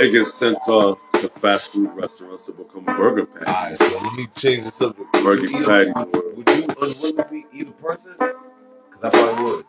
[0.00, 3.46] it gets sent off to fast food restaurants to become a burger patties.
[3.48, 5.12] Alright, so let me change the subject.
[5.12, 5.90] Burger Would patty.
[5.90, 8.14] a- Would you unwillingly eat a person?
[8.16, 9.64] Because I probably would.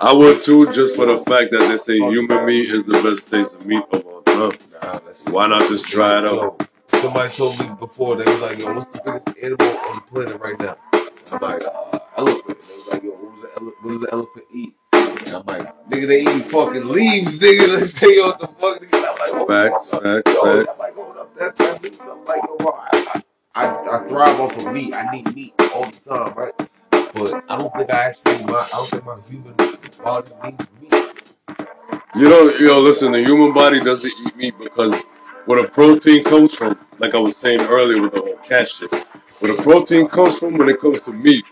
[0.00, 3.30] I would too, just for the fact that they say human meat is the best
[3.30, 4.50] taste of meat of all time.
[4.82, 5.00] Nah,
[5.32, 6.67] Why not just try it out?
[7.02, 10.40] Somebody told me before, they was like, yo, what's the biggest animal on the planet
[10.40, 10.76] right now?
[11.32, 12.46] I'm like, uh, elephant.
[12.46, 14.70] They was like, yo, what, was the ele- what does the elephant eat?
[14.92, 17.68] And I'm like, nigga, they eat fucking leaves, nigga.
[17.78, 18.96] Let's say, yo, what the fuck, nigga.
[18.96, 21.96] I'm like, hold Facts, the fuck facts, Yo, I'm like, hold up, that, that means
[21.98, 23.22] something like, yo, bro, I,
[23.54, 24.94] I, I thrive off of meat.
[24.94, 26.54] I need meat all the time, right?
[27.14, 29.54] But I don't think I actually, my, I don't think my human
[30.02, 30.94] body needs meat.
[32.16, 34.92] You know, yo, listen, the human body doesn't eat meat because
[35.48, 38.92] where the protein comes from, like I was saying earlier with the whole cat shit,
[39.40, 41.46] where the protein comes from when it comes to meat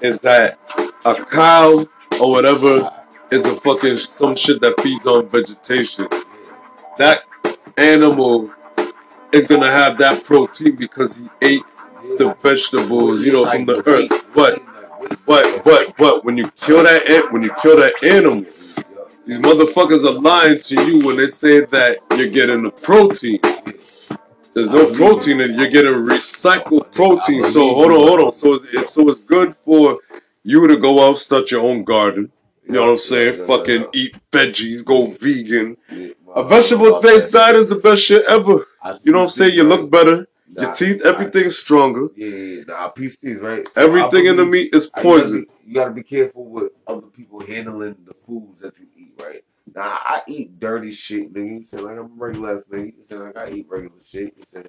[0.00, 0.60] is that
[1.04, 1.84] a cow
[2.20, 2.88] or whatever
[3.32, 6.06] is a fucking some shit that feeds on vegetation.
[6.96, 7.24] That
[7.76, 8.54] animal
[9.32, 11.62] is gonna have that protein because he ate
[12.18, 14.30] the vegetables, you know, from the earth.
[14.32, 14.62] But
[15.26, 18.44] but but but when you kill that when you kill that animal,
[19.26, 23.38] these motherfuckers are lying to you when they say that you're getting the protein.
[24.54, 25.56] There's no protein in it.
[25.56, 27.44] You're getting recycled protein.
[27.44, 28.32] So hold on, hold on.
[28.32, 29.98] So it's, so it's good for
[30.44, 32.30] you to go out start your own garden.
[32.66, 33.46] You know what I'm saying?
[33.46, 35.76] Fucking eat veggies, go vegan.
[36.34, 38.64] A vegetable based diet is the best shit ever.
[39.02, 39.54] You know what I'm saying?
[39.54, 40.26] You look better.
[40.48, 42.08] Your teeth, everything's stronger.
[42.16, 43.66] Yeah, yeah, nah, piece these, right?
[43.68, 45.40] So Everything in the meat is you gotta poison.
[45.40, 49.42] be- You gotta be careful with other people handling the foods that you eat, right?
[49.74, 51.58] Now I eat dirty shit, nigga.
[51.58, 52.94] You say like I'm regular ass nigga.
[52.96, 54.34] You say like I eat regular shit.
[54.36, 54.64] You say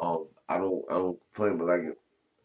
[0.00, 1.96] um I don't I don't complain, but like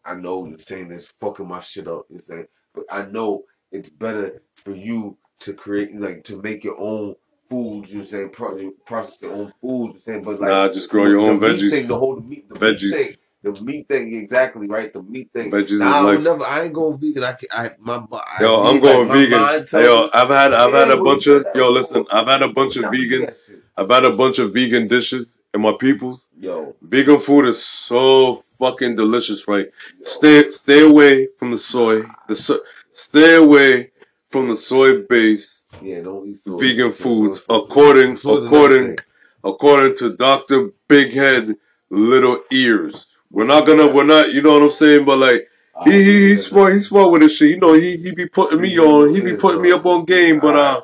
[0.04, 2.04] I know you're saying this fucking my shit up.
[2.10, 2.44] You say,
[2.74, 7.14] but I know it's better for you to create like to make your own
[7.48, 7.92] foods.
[7.94, 9.94] You say pro- process your own foods.
[9.94, 11.70] You say, but like Nah, just grow your the own meat veggies.
[11.70, 12.82] Thing, the whole meat, the Veggies.
[12.82, 13.14] meat thing,
[13.54, 14.92] the meat thing, exactly right.
[14.92, 15.50] The meat thing.
[15.50, 16.22] Veggies Nah, I life.
[16.24, 16.44] never.
[16.44, 17.24] I ain't going vegan.
[17.24, 17.48] I can.
[17.52, 18.06] I my.
[18.12, 19.82] I Yo, I'm going like, vegan.
[19.84, 21.70] Yo, I've had I've had a bunch of yo.
[21.70, 23.28] Listen, I've had a bunch of vegan.
[23.76, 26.28] I've had a bunch of vegan dishes and my peoples.
[26.38, 29.66] Yo, Vegan food is so fucking delicious, right?
[30.02, 32.02] Stay stay away from the soy.
[32.28, 33.90] The so, stay away
[34.34, 36.58] from the soy based yeah, soy.
[36.58, 38.98] vegan Soy- foods soy- according soy's according
[39.44, 41.54] according to Doctor Big Head
[41.88, 43.16] Little Ears.
[43.30, 45.46] We're not gonna we're not you know what I'm saying, but like
[45.84, 47.50] he he he's smart he's smart with his shit.
[47.50, 50.40] You know he he be putting me on he be putting me up on game,
[50.40, 50.80] but uh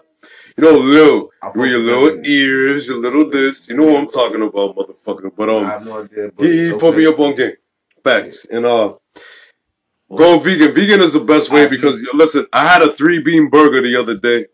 [0.57, 4.43] you know little with your little ears, your little this, you know what I'm talking
[4.43, 5.33] about, motherfucker.
[5.37, 6.31] But I um have no idea.
[6.37, 7.57] But he, he put me up on game.
[8.05, 8.45] Facts.
[8.45, 8.95] And uh
[10.17, 10.73] go vegan.
[10.75, 14.17] Vegan is the best way because listen, I had a three bean burger the other
[14.17, 14.47] day.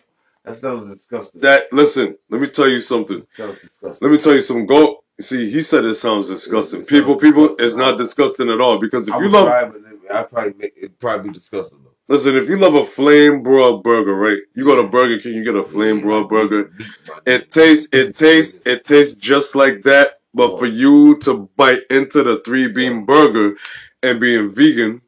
[0.45, 1.41] That sounds disgusting.
[1.41, 3.21] That listen, let me tell you something.
[3.21, 4.09] That sounds disgusting.
[4.09, 4.67] Let me tell you something.
[4.67, 5.51] Go see.
[5.51, 6.81] He said it sounds disgusting.
[6.83, 7.67] It sounds People, people, disgusting.
[7.67, 8.79] it's not disgusting at all.
[8.79, 11.81] Because if I you love, try, but it- I probably make it probably be disgusting
[11.83, 11.91] though.
[12.15, 14.39] listen, if you love a flame broiled burger, right?
[14.55, 16.71] You go to Burger King, you get a flame broiled burger.
[16.79, 17.21] Meat, my nigga.
[17.27, 20.21] It tastes, it tastes, it tastes just like that.
[20.33, 23.57] But for you to bite into the three bean burger
[24.05, 25.03] and being vegan,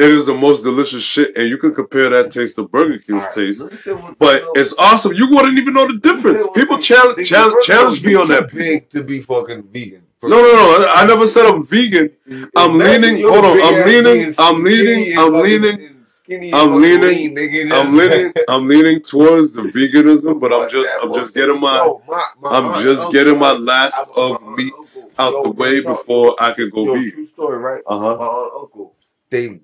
[0.00, 1.36] it is the most delicious shit.
[1.36, 3.60] And you can compare that taste to Burger King's Alright, taste.
[3.60, 5.12] let me say one- But it's awesome.
[5.14, 6.42] You wouldn't even know the let me say difference.
[6.54, 6.82] People thing.
[6.82, 8.50] challenge, Nigga, challenge, challenge me on that.
[8.52, 10.02] Big to be fucking vegan.
[10.22, 10.92] No, no, no.
[10.94, 12.10] I never said I'm vegan.
[12.56, 17.72] I'm leaning- hold on, I'm leaning- I'm leaning- I'm leaning- Skinny I'm leaning- lean.
[17.72, 22.02] I'm leaning, I'm leaning towards the veganism, but I'm just, I'm just getting my, Yo,
[22.06, 25.50] my, my I'm just uncle, getting my last my of meats uncle, out yo, the
[25.52, 27.10] way before I could go Yo, vegan.
[27.12, 27.82] true story, right?
[27.86, 28.10] Uh huh.
[28.12, 28.94] and uncle,
[29.30, 29.60] they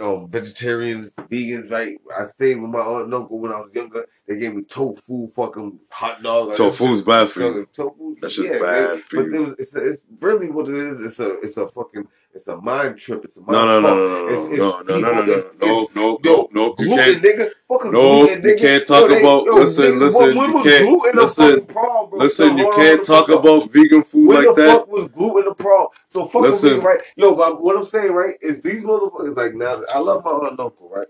[0.00, 1.98] um vegetarians, vegans, right?
[2.18, 4.06] I stayed with my aunt and uncle when I was younger.
[4.26, 6.48] They gave me tofu, fucking hot dog.
[6.48, 7.68] Like, Tofu's bad for you.
[7.72, 8.98] Tofu, That's just yeah, bad man.
[8.98, 9.42] for but you.
[9.44, 11.00] was, it's, it's really what it is.
[11.00, 13.24] It's a it's a fucking It's a mind trip.
[13.24, 15.24] It's a mind No, no, no, no, no, It's- no, it's no, no, no, no,
[15.24, 15.24] no,
[15.60, 16.74] no, no, no, no.
[16.78, 17.22] You Gluten, can't.
[17.22, 17.50] nigga.
[17.68, 18.58] Fuck a No, gluten, you nigga.
[18.60, 22.10] can't talk Yo, they- about- yo, listen, nigga, listen, When, when you can't- listen, problem,
[22.10, 22.18] bro?
[22.18, 24.78] Listen, Yo, you can't the talk about vegan food When like the that.
[24.80, 25.88] fuck was gluten a problem?
[26.08, 26.78] So fuck with Listen.
[26.78, 27.00] me, right?
[27.16, 29.80] Yo, but what I'm saying, right, is these motherfuckers like now.
[29.94, 31.06] I love my aunt and uncle, right?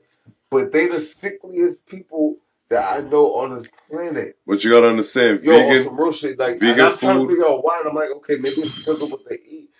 [0.51, 2.37] But they the sickliest people
[2.69, 4.37] that I know on this planet.
[4.47, 6.39] But you gotta understand, Yo, vegan, some real shit.
[6.39, 7.81] Like, vegan I'm trying to figure out why.
[7.81, 9.71] And I'm like, okay, maybe it's because of what they eat.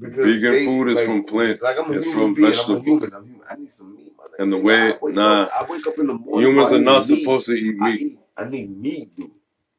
[0.00, 1.62] Because Vegan they, food is like, from plants.
[1.62, 2.46] Like I'm a It's human from being.
[2.46, 2.84] I'm a vegetables.
[2.84, 3.14] human.
[3.14, 3.46] I'm human.
[3.50, 4.42] I need some meat, my nigga.
[4.42, 5.42] And the way- I nah.
[5.44, 6.48] up, I wake up in the morning.
[6.48, 7.20] humans are not meat.
[7.20, 8.00] supposed to eat I meat.
[8.00, 8.18] eat.
[8.36, 9.30] I need meat, dude.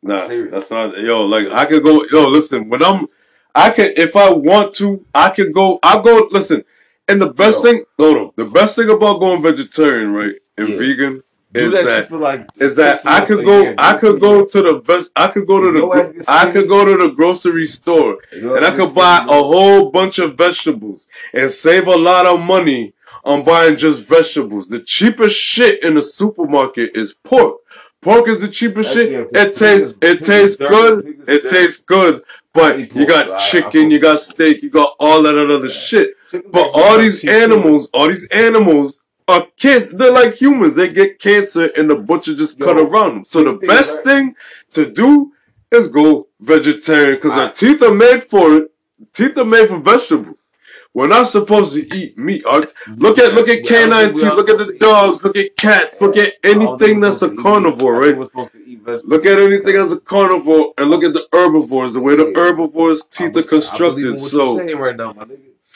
[0.01, 0.51] Nah, serious.
[0.51, 0.97] that's not.
[0.97, 2.03] Yo, like I could go.
[2.11, 2.69] Yo, listen.
[2.69, 3.07] When I'm,
[3.53, 5.79] I can if I want to, I can go.
[5.83, 6.27] I'll go.
[6.31, 6.63] Listen.
[7.07, 7.71] And the best Yo.
[7.71, 8.33] thing, no, no.
[8.35, 10.77] The best thing about going vegetarian, right, and Yeah.
[10.77, 13.61] vegan Do is that, that shit for like is that I could go.
[13.61, 15.09] year, I could go to the.
[15.15, 16.25] I could go to the.
[16.27, 20.37] I could go to the grocery store and I could buy a whole bunch of
[20.37, 22.93] vegetables and save a lot of money
[23.25, 24.69] on buying just vegetables.
[24.69, 27.57] The cheapest shit in the supermarket is pork.
[28.01, 29.29] Pork is the cheapest That's- shit.
[29.33, 31.23] It tastes it tastes good.
[31.27, 32.21] It tastes good.
[32.53, 35.69] But you pork, I- I got chicken, you got steak, you got all that other
[35.69, 36.11] shit.
[36.51, 38.98] But all these animals, all these animals
[39.29, 39.91] are kids.
[39.91, 40.75] They're like humans.
[40.75, 43.25] They get cancer and the butcher just cut around them.
[43.25, 44.05] So the best right?
[44.05, 44.35] thing
[44.71, 45.33] to do
[45.71, 47.51] is go vegetarian because our ah.
[47.51, 48.71] teeth are made for it.
[49.13, 50.49] Teeth are made for vegetables.
[50.93, 52.43] We're not supposed to eat meat.
[52.45, 54.23] Look at look at canine teeth.
[54.23, 55.23] Look at the supposed to eat dogs.
[55.23, 56.01] Look at cats.
[56.01, 58.05] Look at I don't think anything that's a supposed to eat carnivore, right?
[58.07, 59.05] think We're supposed to eat vegetables.
[59.05, 61.93] Look at anything as a carnivore and look at the herbivores.
[61.93, 64.07] The way the herbivores' teeth are constructed.
[64.07, 65.15] I believe in what So right now.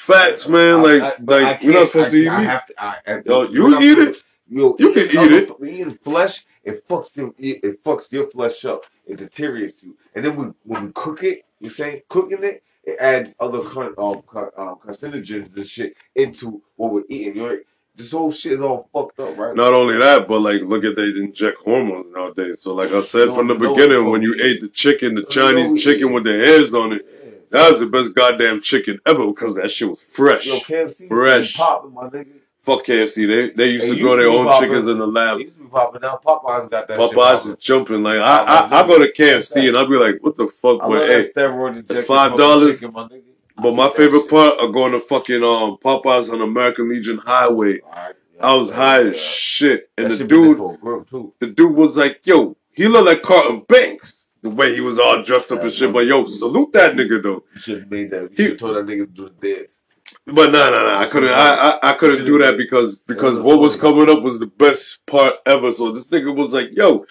[0.08, 0.76] Facts, man.
[0.80, 2.46] I- Like I- but I like we're not supposed to eat I meat.
[2.46, 3.24] have to.
[3.26, 4.18] Yo, you eat it.
[4.50, 5.50] Yo, You can eat it.
[5.64, 7.34] Eating flesh, it fucks you.
[7.38, 8.84] It, it fucks your flesh up.
[9.08, 9.96] It deteriorates you.
[10.16, 13.94] And then we, when we cook it, you say cooking it, it adds other con,
[13.98, 17.36] um, con, um, carcinogens and shit into what we're eating.
[17.38, 17.60] You're,
[17.96, 19.56] this whole shit is all fucked up, right?
[19.56, 22.62] Not only that, but like look at they inject hormones nowadays.
[22.62, 24.10] So like I said No, from the no, beginning, no.
[24.10, 27.30] when you ate the chicken, the Chinese chicken with the hairs on it, Yeah.
[27.54, 30.46] That was the best goddamn chicken ever because that shit was fresh.
[30.48, 31.56] Yo, KFC Fresh.
[31.56, 32.28] popping, my nigga.
[32.58, 33.28] Fuck KFC.
[33.28, 34.70] They they used It to used grow to their own poppin'.
[34.70, 35.40] chickens in the lab.
[35.40, 36.02] used to be popping.
[36.02, 38.04] Now Popeyes got that shit Popeyes is jumping.
[38.04, 40.82] Like I I, I go to KFC and I'll be like, what the fuck?
[40.82, 42.74] I But hey, that $5.
[42.74, 43.22] chicken, my nigga.
[43.62, 47.82] but my favorite part of going to fucking um Popeyes on American Legion Highway.
[47.82, 49.10] Alright, yeah, I was yeah, high yeah.
[49.12, 51.34] as shit, and That the shit been there dude for a grip, too.
[51.40, 54.23] the dude was like, yo, he looked like Carlton Banks.
[54.44, 55.94] The way he was all dressed up and shit.
[55.94, 57.44] But yo, salute that nigga though.
[57.56, 58.38] You should have made that.
[58.38, 59.86] You He- told that nigga to do the dance.
[60.26, 61.00] But nah, nah, nah.
[61.00, 61.30] I couldn't.
[61.30, 65.08] I, I, I couldn't do that because because what was coming up was the best
[65.08, 65.72] part ever.
[65.72, 67.06] So this nigga was like, yo,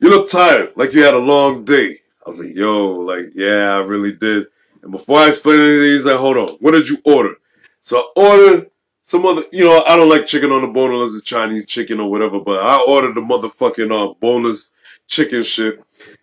[0.00, 1.98] you look tired, like you had a long day.
[2.26, 4.46] I was like, yo, like yeah, I really did.
[4.82, 7.34] And before I explain anything, he's like, hold on, what did you order?
[7.82, 8.70] So I ordered
[9.02, 12.00] some other, you know, I don't like chicken on the bone unless it's Chinese chicken
[12.00, 12.40] or whatever.
[12.40, 14.72] But I ordered the motherfucking uh, boneless
[15.06, 15.82] chicken shit.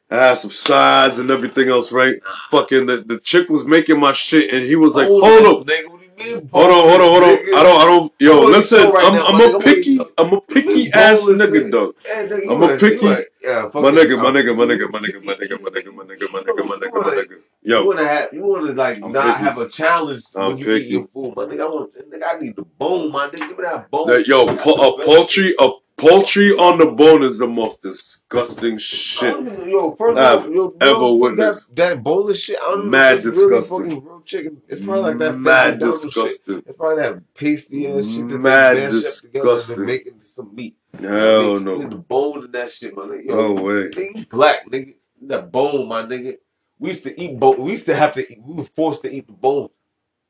[0.10, 2.16] I had some sides and everything else, right?
[2.50, 5.68] Fucking the, the chick was making my shit, and he was like, hold Boneless, up.
[5.68, 5.90] nigga.
[5.92, 6.50] What do you mean?
[6.54, 7.30] Hold on, hold on, hold on.
[7.36, 8.14] boneless, I don't, I don't.
[8.20, 9.56] Yo, I'm listen, right I'm, now, I'm nigga.
[9.60, 11.48] a picky, I'm a picky ass nigga.
[11.52, 11.96] nigga, dog.
[12.06, 15.00] Hey, nigga, I'm a picky- like- yeah, fuck My nigga, my nigga, my nigga, my
[15.00, 17.36] nigga, my nigga, my nigga, my nigga, my nigga, my nigga, my nigga.
[17.64, 19.44] Yo, You wanna have, you wanna like I'm not picky.
[19.44, 20.86] have a challenge I'm when you picky.
[20.86, 21.62] eat your food, my nigga.
[21.62, 23.40] I want, nigga, I need the bone, my nigga.
[23.40, 24.08] Give me that bone.
[24.08, 29.34] that, yo, pu- a poultry, a poultry on the bone is the most disgusting shit.
[29.66, 31.76] Yo, first I've of all, yo, ever yo, witnessed.
[31.76, 34.62] That, that boneless shit, I don't know Mad if it's really fucking real chicken.
[34.68, 36.26] It's probably like that Mad McDonald's shit.
[36.66, 39.78] It's probably that pasty ass shit that Mad they mash up together disgusting.
[39.78, 40.78] and make into some meat.
[41.00, 41.90] Hell need no.
[41.90, 43.26] the bone in that shit, my nigga.
[43.26, 43.90] Yo, No way.
[43.90, 44.96] nigga, black, nigga.
[45.24, 46.38] That bone, my nigga.
[46.80, 47.60] We used to eat bone.
[47.60, 48.38] We used to have to eat.
[48.44, 49.70] We were forced to eat the bone.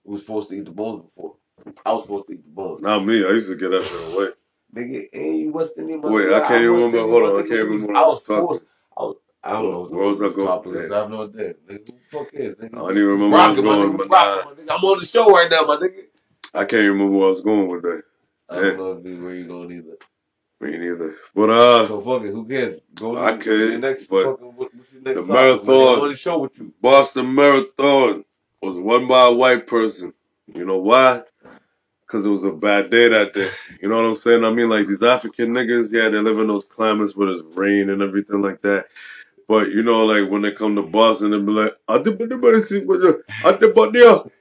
[0.06, 1.36] We was forced to eat the bones before.
[1.86, 2.82] I was supposed to eat the bones.
[2.82, 3.26] Not me.
[3.26, 4.28] I used to get that shit away.
[4.78, 6.02] Nigga, and you West Indian.
[6.02, 6.42] my Wait, nigga.
[6.44, 7.00] I can't even remember.
[7.00, 8.70] Hold on, I can't We was- remember I I was was forced.
[8.98, 10.92] I, was, I don't know what the Where was I going with that?
[10.96, 11.54] I have no idea.
[11.54, 12.60] Nigga, who the fuck is?
[12.60, 12.74] Nigga?
[12.74, 13.98] I don't even remember where I was Rockin', my going, nigga.
[13.98, 14.78] but Rockin', my nigga.
[14.78, 16.04] I'm on the show right now, my nigga.
[16.56, 18.04] I can't remember where I was going with that.
[18.50, 19.98] I don't know if you- where you going either.
[20.60, 21.16] Me neither.
[21.36, 22.32] But uh, So fuck it.
[22.32, 22.82] Who cares?
[22.96, 24.46] Go I the- could, the next but fucking.
[24.56, 26.74] What, what's the next the topic, my marathon- I'm on the show with you.
[26.82, 28.26] Boston Marathon
[28.62, 30.14] was won by a white person.
[30.52, 31.22] You know why?
[32.08, 33.50] Because it was a bad day that day.
[33.82, 34.46] You know what I'm saying?
[34.46, 37.90] I mean, like these African niggas, yeah, they live in those climates where there's rain
[37.90, 38.88] and everything like that.
[39.48, 42.86] But you know, like when they come to Boston, they be like, "Adibadibadisi,
[43.44, 44.32] Adibadiya.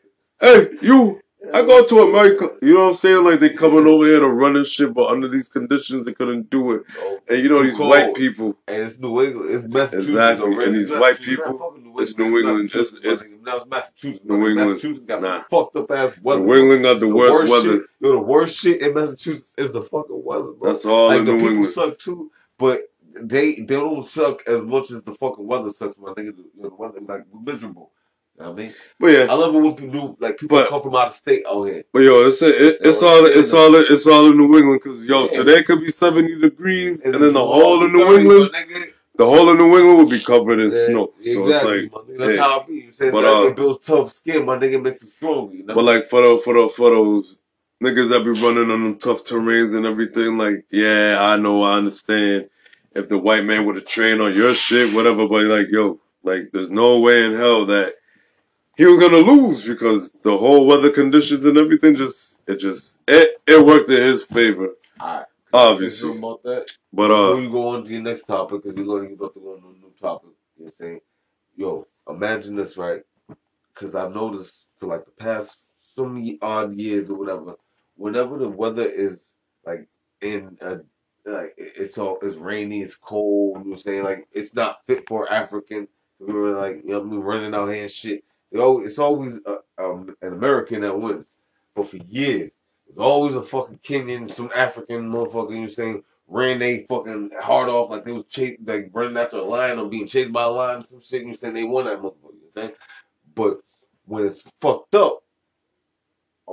[0.40, 1.20] "Hey, you,
[1.54, 3.24] I go to America, you know what I'm saying?
[3.24, 6.50] Like they coming over here to run and shit, but under these conditions they couldn't
[6.50, 6.82] do it.
[6.96, 7.18] No.
[7.28, 7.90] And you know these cold.
[7.90, 9.50] white people, And it's New England.
[9.54, 10.08] It's Massachusetts.
[10.08, 10.46] Exactly.
[10.52, 10.64] already.
[10.66, 12.66] And these It's white people, New it's New England.
[12.74, 13.30] It's- it's-.
[13.42, 14.24] Now it's Massachusetts.
[14.24, 14.34] New.
[14.46, 14.56] England.
[14.70, 15.42] Massachusetts got Nah.
[15.50, 16.40] fucked up ass weather.
[16.42, 17.72] New England got the, The worst, weather.
[17.72, 20.70] Shit, yo, the worst shit in Massachusetts is the fucking weather, bro.
[20.72, 21.72] That's all like in the New people England.
[21.74, 22.82] suck too, but
[23.18, 25.98] they they don't suck as much as the fucking weather sucks.
[25.98, 27.90] My nigga, the weather is like miserable.
[28.38, 28.74] You know what I mean?
[29.00, 31.44] But yeah, I love it when people like people But- come from out of state
[31.48, 31.84] out here.
[31.92, 35.06] but yo, it's it, it's all it's- it's all it's all in New England because
[35.06, 35.30] yo, Yeah.
[35.30, 38.50] today could be 70 degrees, and, then the whole of New England,
[39.16, 41.12] the whole of New England will be covered in Yeah, snow.
[41.18, 42.42] So exactly, it's like, that's yeah.
[42.42, 42.74] how it be.
[42.74, 45.56] You say But, that uh, it builds tough skin, my nigga makes it stronger.
[45.56, 45.74] You know?
[45.74, 47.40] but like for the for the for those
[47.82, 51.78] niggas that be running on them tough terrains and everything, like yeah, I know, I
[51.78, 52.50] understand.
[52.94, 56.50] If the white man would have trained on your shit, whatever, but like yo, like
[56.52, 57.92] there's no way in hell that
[58.76, 63.40] he was gonna lose because the whole weather conditions and everything just it just it
[63.46, 64.70] it worked in his favor,
[65.00, 65.26] Alright.
[65.52, 66.08] obviously.
[66.08, 66.66] Something about that.
[66.92, 69.40] But Before uh, you go on to your next topic, because you're learning about to
[69.40, 71.00] go on to a new topic, you're saying,
[71.56, 73.02] yo, imagine this, right?
[73.74, 77.56] Because I've noticed for like the past so many odd years or whatever,
[77.96, 79.88] whenever the weather is like
[80.20, 80.80] in a
[81.24, 85.30] like it's all it's rainy, it's cold, you know, saying like it's not fit for
[85.32, 85.88] African.
[86.18, 88.24] We were like, you know, what running out here and shit.
[88.50, 91.28] It's always uh, um, an American that wins.
[91.74, 95.50] But for years, it's always a fucking Kenyan, some African motherfucker.
[95.52, 99.38] You know, saying ran they fucking hard off like they was chasing, like running after
[99.38, 101.22] a lion or being chased by a lion, some shit.
[101.22, 102.32] And you saying they won that motherfucker.
[102.32, 102.72] You know saying,
[103.34, 103.60] but
[104.06, 105.25] when it's fucked up, a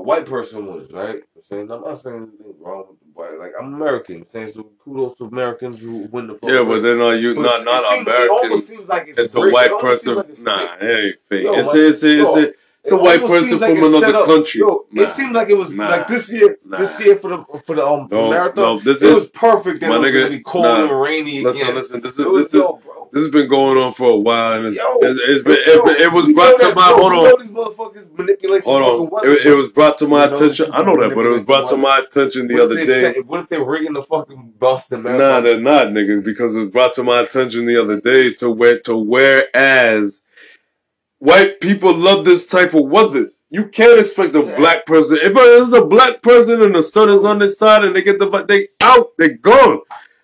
[0.03, 1.21] white person wins, right?
[1.35, 3.39] I'm saying I'm not saying anything wrong with the white.
[3.39, 4.17] Like I'm American.
[4.17, 6.37] I'm saying so kudos to Americans who win the.
[6.43, 9.19] yeah, but then uh, are you But not not seems- It almost seems like it's,
[9.19, 10.15] It's a white person.
[10.15, 11.43] like it's Nah, it ain't fake.
[11.45, 14.01] Yo, It's my- it's it's yo, a, it's a It white person seems from like
[14.01, 14.59] another up- country.
[14.59, 15.01] Yo, Nah.
[15.03, 15.87] it seemed like it was Nah.
[15.89, 16.57] like this year.
[16.65, 19.79] This year for the for the um No, marathon, no, this it is- was perfect.
[19.79, 20.83] That it was gonna be cold nah.
[20.83, 21.75] and rainy Listen, again.
[21.75, 22.01] listen.
[22.01, 22.79] This It is this is bro.
[23.13, 25.85] this has been going on for a while, and it's, Yo, it's, it's been, yo,
[25.87, 27.39] it, it was brought to my hold on.
[27.39, 29.29] these motherfuckers manipulate Hold on.
[29.29, 30.69] It, it was brought to my You know, attention.
[30.73, 33.21] I know that, but it was brought to my attention the other day.
[33.25, 35.19] what if they're rigging the fucking Boston Marathon?
[35.29, 38.49] Nah, they're not, nigga, because it was brought to my attention the other day to
[38.49, 40.22] where to whereas
[41.23, 43.27] white people love this type of weather.
[43.49, 44.57] You can't expect a Yeah.
[44.57, 45.17] black person.
[45.21, 48.19] If it's a black person and the sun is on their side and they get
[48.19, 49.79] the they out, they gone.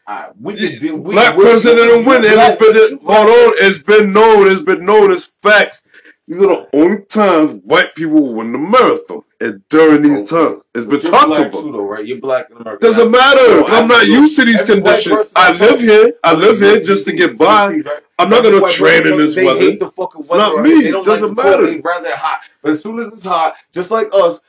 [0.10, 2.26] Alright, we can do we black person didn't win.
[2.26, 3.54] It has been hold on.
[3.66, 4.52] It's been known.
[4.52, 5.84] It's been known as facts.
[6.28, 9.24] These are the only times white people win the marathon.
[9.42, 11.62] And during these times, it's been talked black about.
[11.62, 12.06] too, though, right?
[12.06, 12.86] You're black in America.
[12.86, 13.40] Doesn't matter.
[13.60, 15.32] Yo, I'm not used to these conditions.
[15.36, 16.14] I live here.
[16.26, 17.80] I live here just to get by.
[18.18, 19.60] I'm not gonna train in this they weather.
[19.62, 20.56] hate the fucking It's weather.
[20.58, 20.92] not me.
[20.92, 21.62] Don't Doesn't like the cold.
[21.62, 21.66] matter.
[21.74, 22.42] They rather hot.
[22.62, 24.42] But as soon as it's hot, just like us,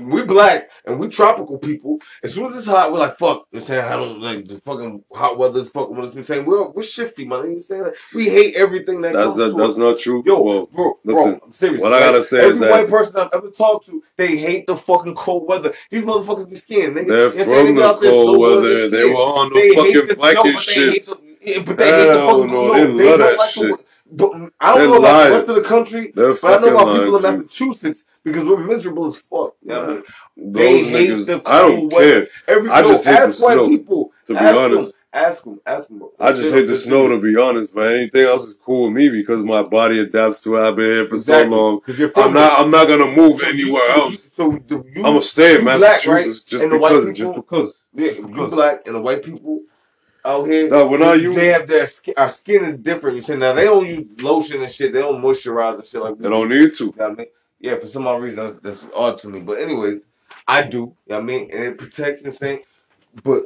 [0.00, 1.98] we black and we tropical people.
[2.22, 3.46] As soon as it's hot, we're like, fuck.
[3.52, 5.64] You're saying I don't like the fucking hot weather.
[5.64, 6.14] Fucking with us.
[6.14, 7.50] We're saying we're we're shifty, man.
[7.52, 9.76] You saying that we hate everything that That's to that's us.
[9.78, 10.22] not true.
[10.26, 11.80] Yo, well, bro, listen, bro, I'm serious.
[11.80, 14.66] what I gotta say Every is that- white person I've ever talked to, they hate
[14.66, 15.72] the fucking cold weather.
[15.90, 16.90] These motherfuckers be skiing.
[16.94, 17.06] Nigga.
[17.08, 18.88] they're You know from They the cold weather.
[18.90, 21.20] They were on the They fucking the snow, Viking but they hate ships.
[21.20, 23.62] the, yeah, but they hate the fucking no, no, they they love that like shit.
[23.76, 23.84] the.
[24.16, 25.30] But I don't They're know about lying.
[25.30, 27.22] the rest of the country, They're but I know about people in.
[27.22, 29.54] Massachusetts because we're miserable as fuck.
[29.62, 30.52] You know what I mean?
[30.52, 32.00] They hate niggas, the I don't cold care.
[32.00, 32.28] weather.
[32.48, 34.12] Every, I just hate the ask white snow, people.
[34.26, 34.92] to be ask honest.
[34.92, 35.60] Them, ask them.
[35.66, 36.02] Ask them.
[36.20, 37.92] I just hate the snow to be honest, man.
[37.92, 40.68] Anything else is cool with me because my body adapts to it.
[40.68, 41.50] I've been here for Exactly.
[41.50, 41.80] so long.
[42.16, 42.60] I'm not.
[42.60, 44.20] I'm not gonna move anywhere else.
[44.22, 46.24] So you, I'm gonna stay in you black, Massachusetts right?
[46.50, 47.18] just And the white because.
[47.18, 47.86] Just because.
[47.96, 49.60] You black and the white people
[50.24, 50.68] out here.
[50.68, 51.34] No, we're not you.
[51.34, 52.14] They have their skin.
[52.16, 53.16] Our skin is different.
[53.16, 54.92] You say now they don't use lotion and shit.
[54.92, 56.22] They don't moisturize and shit like that.
[56.22, 56.84] They don't need to.
[56.84, 57.26] You know I mean?
[57.60, 59.40] Yeah, for some odd reason that's, that's odd to me.
[59.40, 60.08] But anyways,
[60.46, 60.78] I do.
[60.78, 61.50] You know what I mean?
[61.50, 62.60] And it protects you know what I'm saying.
[63.22, 63.44] But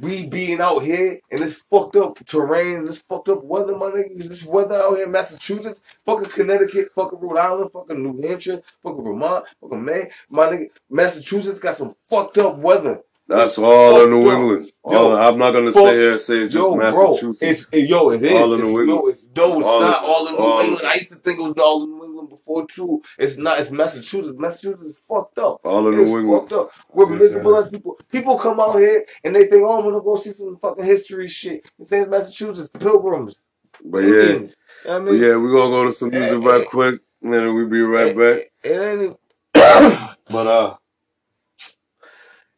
[0.00, 3.86] we being out here in this fucked up terrain, and this fucked up weather, my
[3.86, 8.60] nigga, this weather out here in Massachusetts, fucking Connecticut, fucking Rhode Island, fucking New Hampshire,
[8.82, 13.00] fucking Vermont, fucking Maine, my nigga, Massachusetts got some fucked up weather.
[13.26, 14.30] That's all in New.
[14.30, 14.66] England.
[14.86, 17.42] Yo, All, I'm not gonna fuck- sit here and say it's just Yo, bro, Massachusetts.
[17.42, 18.32] it's it, yo, it is.
[18.32, 18.88] All in it's, New England.
[18.88, 20.86] No, it's no, it's All not of all in New All England.
[20.86, 23.00] I used to think it was all in New England before too.
[23.18, 23.58] It's not.
[23.58, 24.38] It's Massachusetts.
[24.38, 25.60] Massachusetts is fucked up.
[25.64, 26.42] all in It's New England.
[26.50, 26.70] fucked up.
[26.92, 27.98] We're Yes, miserable as people.
[28.12, 31.26] People come out here and they think, oh, I'm gonna go see some fucking history
[31.28, 31.64] shit.
[31.80, 33.40] It says Massachusetts, pilgrims,
[33.82, 34.56] But yeah, Indians.
[34.84, 35.22] You know what I but mean?
[35.22, 36.64] yeah, we're gonna go to some music Eh, right eh.
[36.64, 38.50] quick, and then we'll be right It- back.
[38.64, 39.16] It, it ain't.
[40.30, 40.76] But uh,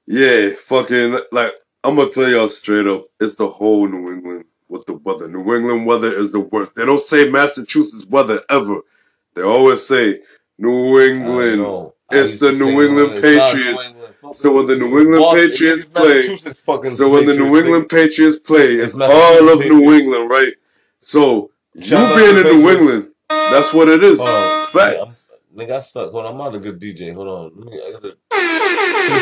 [0.07, 1.53] yeah, fucking like
[1.85, 5.29] I'm gonna tell y'all straight up, it's the whole New England with the weather.
[5.29, 6.75] New England weather is the worst.
[6.75, 8.81] They don't say Massachusetts weather ever.
[9.35, 10.21] They always say
[10.59, 11.93] New England.
[12.11, 13.89] It's the New England when New Patriots.
[13.89, 14.37] England.
[14.37, 16.23] So when the New England Boston, Patriots play,
[16.89, 20.53] so when the New England Patriots play, It's it's all of New England, right?
[20.99, 21.51] So
[21.81, 24.19] Shout you being in New England, that's what it is.
[24.19, 25.36] Yeah, Facts.
[25.57, 26.13] Nigga, I suck.
[26.13, 27.15] Hold on, I'm not a good DJ.
[27.15, 27.53] Hold on.
[27.57, 27.93] Let me, I.
[27.93, 28.17] To the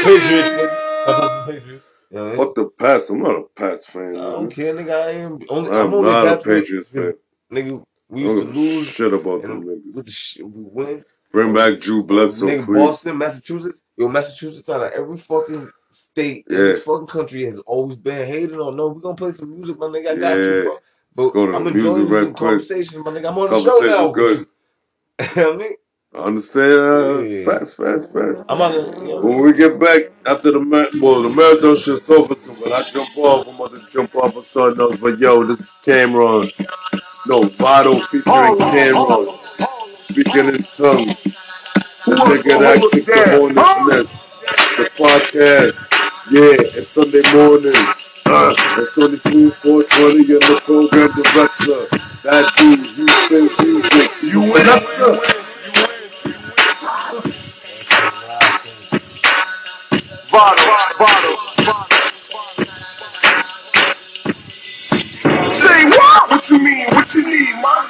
[0.05, 1.05] Patriots, nigga.
[1.07, 1.91] Shout out to the Patriots.
[2.11, 2.37] You know I mean?
[2.37, 3.11] Fuck the Pats.
[3.11, 4.11] I'm not a Pats fan.
[4.17, 4.51] I don't Man.
[4.51, 4.91] care, nigga.
[5.05, 5.71] I am only.
[5.71, 7.15] I'm I'm only not a Pats fan Patriots fan.
[7.51, 9.97] nigga, we used to lose shit about them niggas.
[9.97, 11.05] with the sh- we win.
[11.33, 12.79] Bring back Drew Bledsoe, nigga, please.
[12.79, 13.83] Boston, Massachusetts.
[13.97, 16.93] Yo, Massachusetts out of every fucking state in this Yeah.
[16.93, 18.77] fucking country has always been hated on.
[18.77, 20.09] No, we gonna play some music, my nigga.
[20.11, 20.45] I got Yeah.
[20.45, 20.79] you, bro.
[21.17, 23.31] But Go to I'm the enjoying music right the conversation, my nigga.
[23.31, 24.11] I'm on the show now.
[24.13, 24.47] good.
[25.21, 25.75] You know what I mean?
[26.15, 26.73] I understand.
[26.73, 27.45] Uh, Yeah.
[27.45, 28.45] Fast, fast, fast.
[28.49, 31.77] I'm out of, you know, When we get back after the mar- well, the marathon
[31.77, 32.35] shit's over.
[32.35, 35.01] So when I jump off, I'm about to jump off of something else.
[35.01, 36.45] But yo, this is Cam'ron.
[37.27, 39.39] No, Vado featuring Cam'ron.
[39.91, 41.37] Speaking in tongues.
[42.07, 44.35] The nigga that kicked the hornet's nest.
[44.77, 45.83] The podcast.
[46.31, 47.75] Yeah, it's Sunday morning.
[48.27, 51.81] Uh, it's Sunday School 420 and the program director.
[52.23, 54.11] That dude, you Houston's music.
[54.23, 55.44] You went
[60.35, 60.63] Vado,
[60.99, 61.39] Vado.
[65.47, 66.31] Say what?
[66.31, 66.87] What you mean?
[66.93, 67.87] What you need, ma?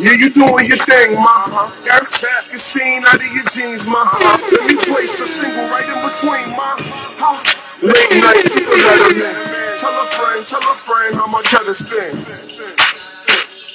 [0.00, 1.70] Yeah, you doing your thing, ma.
[1.90, 4.02] Earth trap your scene out of your jeans, ma.
[4.02, 6.74] Let me place a single right in between, ma.
[7.82, 9.80] Late night super letterman.
[9.80, 12.51] Tell a friend, tell a friend how much I to spend.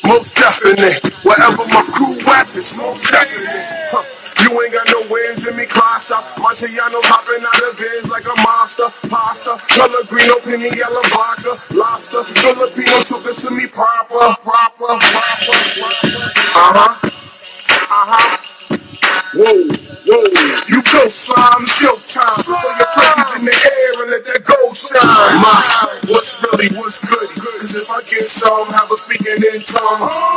[0.07, 1.03] Most definite.
[1.27, 3.91] Wherever my crew at, it's most definite.
[3.91, 4.03] Huh.
[4.43, 6.25] You ain't got no wins in me, class up.
[6.39, 8.87] Marciano hopping out of bins like a monster.
[9.09, 12.23] Pasta, Pellegrino, penny, yellow vodka, lobster.
[12.23, 16.23] Filipino took it to me proper, proper, proper, proper.
[16.55, 16.99] Uh huh.
[17.03, 18.46] Uh huh.
[19.33, 20.27] Whoa, whoa,
[20.67, 22.35] you go slime, it's your time.
[22.35, 25.01] Throw your presents in the air and let that gold shine.
[25.39, 27.29] My, what's really, what's good?
[27.31, 30.27] Cause if I get some, have a speaking in tongue.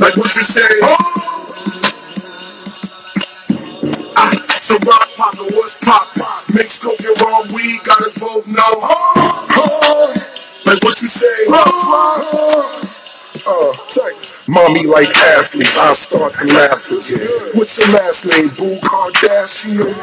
[0.00, 0.72] Like what you say.
[4.16, 6.56] Ah, so rock poppin', what's poppin'?
[6.56, 8.74] Mix coke and raw weed, got us both know.
[10.66, 11.46] Like what you say.
[13.46, 14.29] Uh, check.
[14.50, 17.54] Mommy like athletes, I start to laugh again.
[17.54, 19.94] What's your last name, Boo Kardashian?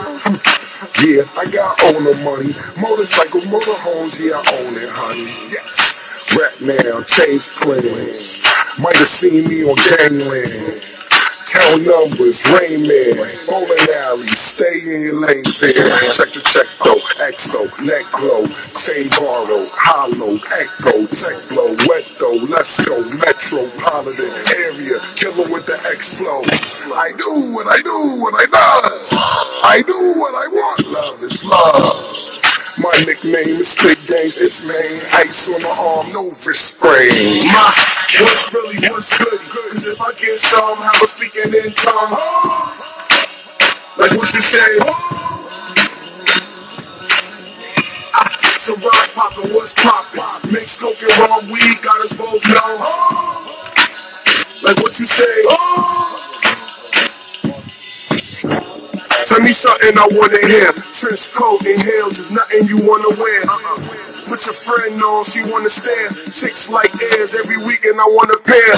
[1.03, 2.55] yeah, I got owner money.
[2.79, 5.27] Motorcycles, motorhomes, yeah, I own it, honey.
[5.51, 6.31] Yes.
[6.31, 8.79] Rap now, chase plans.
[8.81, 10.96] Might have seen me on gangland.
[11.47, 15.71] Count numbers, Rain Man, bowling alley, stay in your lane fair.
[16.11, 18.03] Check the check though, exo, neck
[18.75, 25.79] chain borrow, hollow, echo, tech blow, wet though, let's go, metropolitan area, killer with the
[25.95, 26.43] X flow.
[26.99, 29.13] I do what I do what I does.
[29.63, 32.66] I do what I want, love is love.
[32.77, 35.01] My nickname is Big Games, it's main.
[35.17, 37.41] Ice on my arm, no wrist sprain.
[37.49, 37.73] My,
[38.21, 39.39] what's really, what's good?
[39.39, 42.13] Cause if I get some, have a speaking in tongue.
[43.97, 44.77] Like what you say?
[48.13, 50.51] Ah, so rock poppin', what's poppin'?
[50.53, 53.53] Mix coke and raw weed, got us both know.
[54.63, 55.43] Like what you say?
[59.27, 60.71] Tell me something I wanna hear.
[60.71, 63.43] Trench coat and heels is nothing you wanna wear.
[64.23, 66.07] Put your friend on, she wanna stare.
[66.09, 68.73] Chicks like airs every weekend, I want a pair.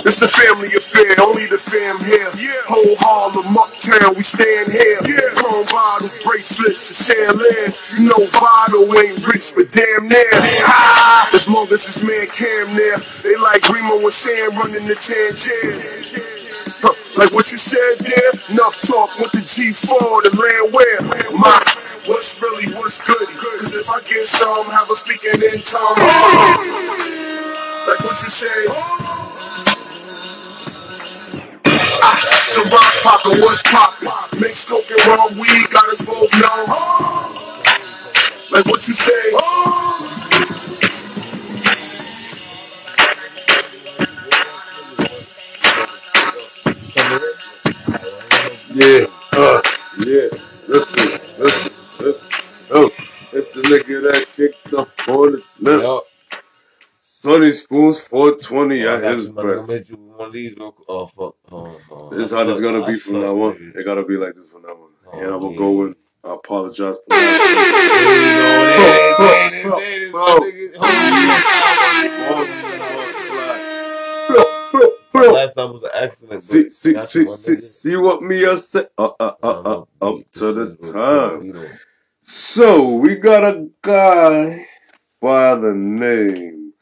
[0.00, 2.32] It's a family affair, only the fam here.
[2.64, 5.30] Whole Harlem, uptown, we stand here.
[5.36, 7.76] Chrome bottles, bracelets, and chandeliers.
[7.92, 10.32] You know Vado ain't rich, but damn near.
[10.64, 11.28] Ha!
[11.34, 16.43] As long as this man Cam there, they like Remo and Sam running the Tangier.
[16.68, 21.00] Huh, like what you said there, enough talk with the G4, the land where
[21.36, 21.58] my
[22.06, 23.26] what's really what's good.
[23.28, 25.98] Cause if I get some, have a speaking in tongue.
[27.88, 28.66] Like what you say.
[32.02, 34.40] Ah, so rock poppin', what's poppin'?
[34.40, 36.92] Mix coke and raw weed, got us both know.
[38.52, 39.24] Like what you say.
[53.82, 55.82] Nigga that kicked the hornet's nest.
[55.84, 56.02] Yup.
[56.98, 59.68] Sonny Spoons 420 I at his you, best.
[59.68, 60.86] gonna hit you with one of these real quick.
[60.88, 61.34] Oh, fuck.
[61.52, 63.72] Oh, oh, This is how it's gonna be from now on.
[63.76, 64.90] It gotta be like this from now on.
[65.06, 67.38] Oh, and I'm gonna go and I apologize for There that.
[68.38, 69.18] go.
[69.18, 69.72] There it is.
[69.72, 70.12] There it is.
[70.12, 70.76] Bro, There it is.
[70.78, 72.38] Hold
[74.32, 74.44] on.
[74.72, 74.90] bro.
[75.12, 75.32] bro.
[75.32, 76.40] Last time was an accident.
[76.40, 78.84] See, see, see, see, see what me I say.
[78.98, 81.54] Uh, uh, uh, uh, up to the time.
[82.26, 84.64] So we got a guy
[85.20, 86.72] by the name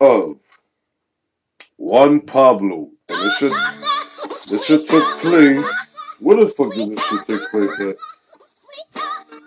[0.00, 0.40] of
[1.76, 3.52] Juan Pablo, and this shit,
[4.50, 6.18] this shit took place.
[6.18, 7.96] Where the fuck did this shit take place at?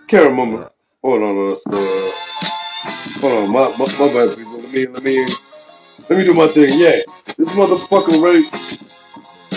[0.08, 0.70] Can't remember.
[1.02, 2.10] Hold on, so, uh,
[3.20, 4.56] hold on, my, my, my bad, people.
[4.56, 5.26] Let me, let me,
[6.08, 6.70] let me do my thing.
[6.80, 7.02] Yeah,
[7.36, 8.48] this motherfucker right.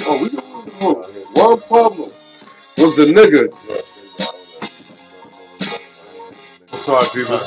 [0.06, 0.42] Oh, we doing
[0.82, 1.02] oh,
[1.34, 2.06] Juan Pablo
[2.78, 4.01] was a nigga.
[6.82, 7.40] Sorry, people.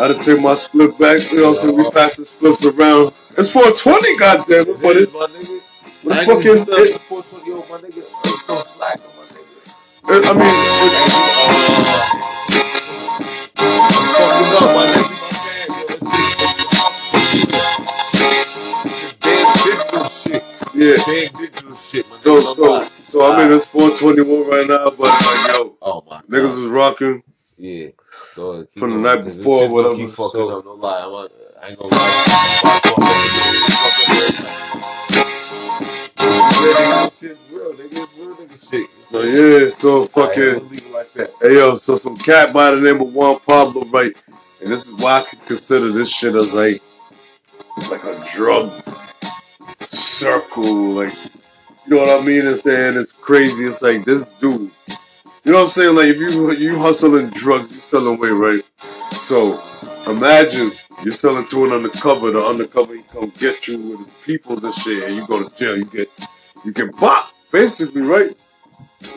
[0.00, 1.20] I had to take my split back.
[1.32, 1.76] You know what I'm saying?
[1.78, 3.14] We pass the splits around.
[3.38, 6.04] It's 420, goddamn it, but it's my nigga.
[6.04, 6.44] but I it's ain't gonna fucking.
[6.44, 8.26] do nothing It, for 420, yo, my nigga.
[8.26, 9.56] It's no slack my nigga.
[10.08, 11.08] it, I mean, it,
[14.16, 15.20] Fucking up, my nigga.
[15.20, 15.96] My bad, yo.
[15.96, 16.12] It's
[19.22, 20.42] big, big digital shit.
[20.74, 20.96] yeah.
[21.06, 25.54] Big digital shit, my So so so I mean it's 421 right now, but like
[25.54, 25.63] yo,
[26.14, 26.58] My niggas god.
[26.62, 27.22] was rocking.
[27.58, 27.88] Yeah.
[28.34, 31.02] From the night before, whatever, Keep fucking so- up, no lie.
[31.04, 31.30] I'm not,
[31.62, 32.24] I ain't gonna lie.
[32.60, 34.34] Fuck, fuck, fuck, fuck,
[37.12, 38.18] shit real, nigga.
[38.18, 38.88] Real nigga shit.
[38.90, 40.42] So yeah, so fucking.
[40.42, 41.30] gonna leave it like that.
[41.40, 44.12] Hey yo, so some cat by the name of Juan Pablo, right?
[44.62, 46.80] And this is why I could consider this shit as like
[47.90, 48.70] like a drug
[49.80, 51.12] circle, like
[51.86, 52.46] you know what I mean?
[52.46, 53.66] And saying it's crazy.
[53.66, 54.70] It's like this dude.
[55.44, 55.94] You know what I'm saying?
[55.94, 58.62] Like if you you hustling drugs, you selling weight, right?
[59.12, 59.60] So
[60.10, 60.70] imagine
[61.04, 62.30] you're selling to an undercover.
[62.30, 65.54] The undercover he come get you with his peoples and shit, and you go to
[65.54, 65.76] jail.
[65.76, 66.08] You get
[66.64, 68.30] you get bought, basically, right?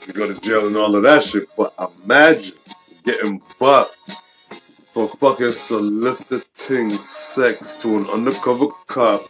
[0.05, 1.47] You go to jail and all of that shit.
[1.55, 1.73] But
[2.03, 2.57] imagine
[3.05, 9.21] getting bought for fucking soliciting sex to an undercover cop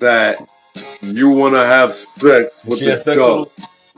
[0.00, 0.36] that
[1.00, 3.50] you want to have sex with She sex dog.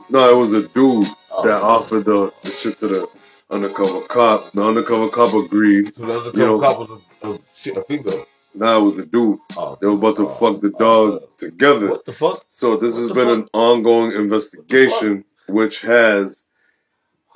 [0.09, 3.07] No, it was a dude Oh, that offered the, the shit to the
[3.49, 4.51] undercover cop.
[4.51, 5.93] The undercover cop agreed.
[5.95, 6.91] So the undercover you know- cop was
[7.23, 8.23] a, a shit, a female.
[8.53, 9.39] Now it was a dude.
[9.55, 11.89] Oh, They were about to oh, fuck the dog together.
[11.91, 12.43] What the fuck?
[12.49, 13.37] So this what has been fuck?
[13.37, 16.47] an ongoing investigation, which has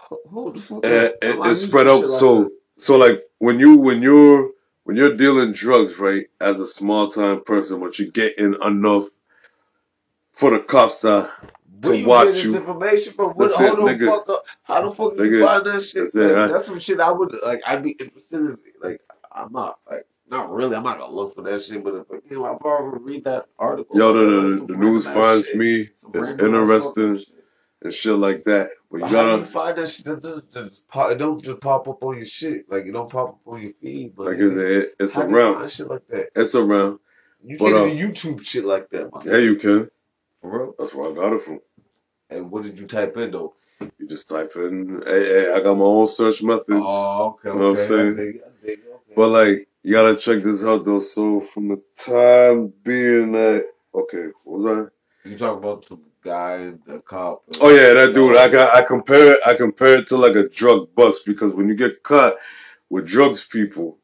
[0.10, 0.86] Who- Who the fuck?
[0.86, 2.02] uh, am it, I it used to spread shit out.
[2.02, 2.54] like So this?
[2.78, 4.50] so like when you when you're
[4.84, 9.06] when you're dealing drugs, right, as a small time person, but you're getting enough
[10.34, 11.32] for the cops to
[11.82, 12.56] Where to you watch you.
[12.56, 13.32] information from?
[13.32, 14.08] What, That's it, the nigga.
[14.08, 14.44] fuck up.
[14.64, 16.04] How the fuck Nigga, you find that shit?
[16.04, 16.48] that's it, huh?
[16.48, 17.62] that's some shit I would like.
[17.66, 18.58] I'd be interested in.
[18.82, 19.02] Like,
[19.32, 20.76] I'm not like not really.
[20.76, 21.84] I'm not gonna look for that shit.
[21.84, 23.98] But if you know, I probably read that article.
[23.98, 25.58] Yo, Like, the, like, the, news finds shit.
[25.58, 25.90] me.
[25.94, 27.28] Some It's interesting shit.
[27.84, 28.70] and shit like that.
[28.90, 30.06] But you But how do you gotta find that shit?
[30.06, 32.70] That doesn't just pop, it don't just pop up on your shit.
[32.72, 34.16] Like it don't pop up on your feed.
[34.16, 35.70] But like it, it's how do you around.
[35.72, 36.30] shit like that?
[36.36, 37.00] It's around.
[37.44, 39.90] You But, can't uh, even YouTube shit like that, my Yeah, you can.
[40.38, 40.76] For real.
[40.78, 41.60] That's where I got it from.
[42.30, 43.54] And what did you type in though?
[44.00, 46.68] You just type in, hey, hey, I got my own search methods.
[46.70, 48.14] Oh, okay, You know what I'm saying?
[48.14, 49.14] I dig, I dig, okay.
[49.16, 51.00] But like, you gotta check this out though.
[51.00, 55.30] So from the time being that, okay, what was I?
[55.30, 57.44] You talk about some guy the cop.
[57.62, 58.36] Oh yeah, that dude.
[58.36, 58.76] I got.
[58.76, 59.40] I compare it.
[59.46, 62.34] I compare it to like a drug bust because when you get caught
[62.90, 64.00] with drugs, people,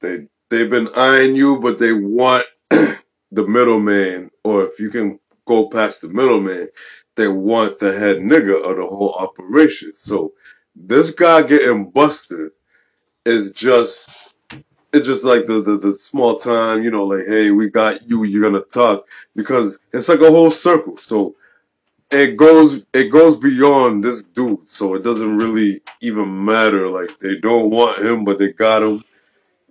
[0.00, 2.96] they they've been eyeing you, but they want the
[3.46, 6.68] middleman, or if you can go past the middleman,
[7.16, 9.92] they want the head nigga of the whole operation.
[9.92, 10.32] So
[10.74, 12.50] this guy getting busted
[13.24, 14.10] is just.
[14.92, 18.22] It's just like the, the, the small time, you know, like, hey, we got you,
[18.22, 19.08] you're gonna talk.
[19.34, 20.96] Because it's like a whole circle.
[20.98, 21.34] So
[22.14, 26.88] it goes it goes beyond this dude, so it doesn't really even matter.
[26.88, 29.02] Like they don't want him, but they got him.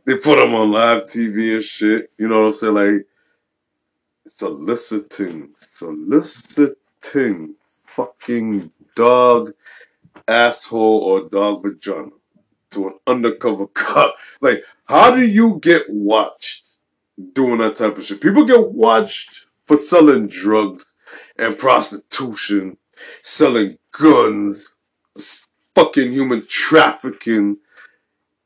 [0.06, 2.10] They put him on live TV and shit.
[2.18, 2.74] You know what I'm saying?
[2.74, 3.08] Like
[4.26, 6.76] soliciting, soliciting,
[7.84, 9.54] fucking dog
[10.28, 12.12] asshole or dog vagina
[12.72, 14.16] to an undercover cop.
[14.42, 16.78] Like, how do you get watched
[17.34, 18.22] doing that type of shit?
[18.22, 20.96] People get watched for selling drugs
[21.38, 22.78] and prostitution,
[23.22, 24.76] selling guns,
[25.76, 27.58] fucking human trafficking.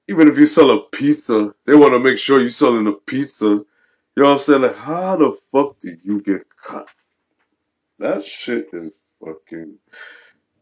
[0.07, 3.63] Even if you sell a pizza, they want to make sure you're selling a pizza.
[4.18, 4.61] You know what I'm saying?
[4.63, 6.89] Like, how the fuck did you get cut?
[7.99, 9.78] That shit is fucking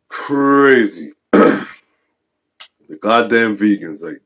[0.09, 1.11] crazy.
[1.31, 1.65] the
[2.99, 4.21] goddamn vegans, like,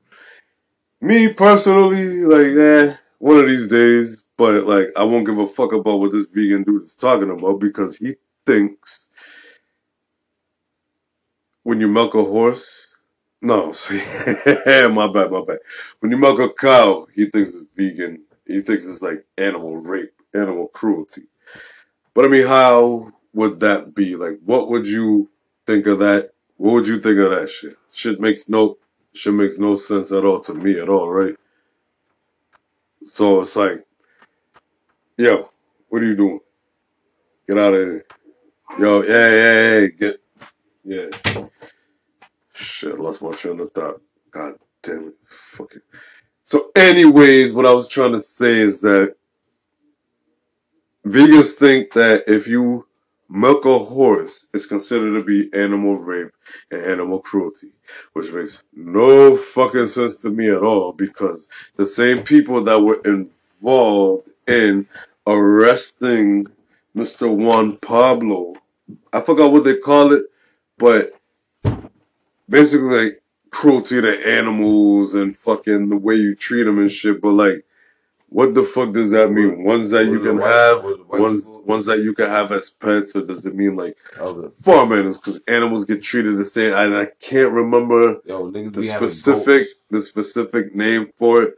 [1.00, 5.74] me personally, like, eh, one of these days, but like, I won't give a fuck
[5.74, 8.16] about what this vegan dude is talking about because he
[8.48, 9.14] thinks
[11.62, 12.98] when you milk a horse,
[13.44, 15.60] no, see, my bad, my bad.
[16.00, 18.24] When you milk a cow, he thinks it's vegan.
[18.50, 21.24] He thinks it's like animal rape, animal cruelty.
[22.14, 24.16] But I mean, how would that be?
[24.16, 25.30] Like, what would you
[25.66, 26.32] think of that?
[26.58, 27.78] What would you think of that shit?
[27.94, 28.78] Shit makes no
[29.14, 31.36] shit makes no sense at all to me at all, right?
[33.04, 33.86] So it's like,
[35.18, 35.50] yo,
[35.90, 36.40] what are you doing?
[37.48, 38.06] Get out of here.
[38.80, 40.22] Yo, yeah, yeah, yeah, get,
[40.84, 41.10] yeah.
[42.54, 44.02] Shit, lost my train of thought.
[44.32, 45.16] God damn it.
[45.24, 45.84] Fuck it.
[46.50, 49.16] So, anyways, what I was trying to say is that
[51.06, 52.88] vegans think that if you
[53.30, 56.32] milk a horse, it's considered to be animal rape
[56.72, 57.68] and animal cruelty,
[58.14, 63.00] which makes no fucking sense to me at all because the same people that were
[63.06, 64.88] involved in
[65.28, 66.48] arresting
[66.96, 67.32] Mr.
[67.32, 68.56] Juan Pablo,
[69.14, 70.24] I forgot what they call it,
[70.80, 71.12] but
[72.50, 73.22] basically like
[73.52, 77.22] cruelty to animals and fucking the way you treat them and shit.
[77.22, 77.66] But like,
[78.30, 79.64] what the fuck does that mean?
[79.64, 82.70] Ones that you can have, what the white ones ones that you can have as
[82.70, 85.18] pets, or does it mean like farm animals?
[85.18, 86.74] Because animals get treated the same.
[86.74, 91.56] And I can't remember Yo, the specific the specific name for it,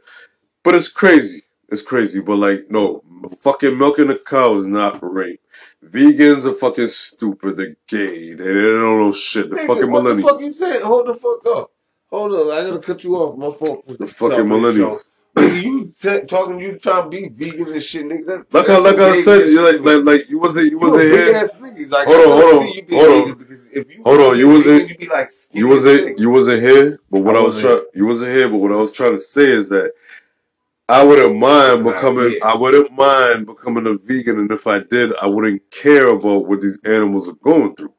[0.62, 1.42] but it's crazy.
[1.68, 2.20] It's crazy.
[2.20, 3.02] But like, no,
[3.42, 5.40] fucking milking a cow is not rape.
[5.84, 7.56] Vegans are fucking stupid.
[7.56, 8.34] They're gay.
[8.34, 9.50] They, they don't know shit.
[9.50, 10.04] The Nigga, fucking millennials.
[10.04, 10.82] what the fuck you said?
[10.82, 11.71] Hold the fuck up.
[12.12, 12.58] Hold up.
[12.58, 13.38] I gotta cut you off.
[13.38, 13.86] My fault.
[13.98, 15.10] The fucking millennials.
[15.36, 18.26] Nigga, you t- talking, you trying to be vegan and shit, nigga.
[18.26, 21.32] That, Like I like I said, you like, like like you wasn't you wasn't here.
[21.32, 23.38] Like, Hold on, hold on, hold on.
[23.38, 27.00] because if you Hold on, you wasn't- you be like You wasn't you wasn't here,
[27.10, 29.20] but what I I, was trying you wasn't here, but what I was trying to
[29.20, 29.92] say is that
[30.88, 32.38] I wouldn't mind becoming.
[32.44, 36.60] I wouldn't mind becoming a vegan and if I did I wouldn't care about what
[36.60, 37.94] these animals are going through.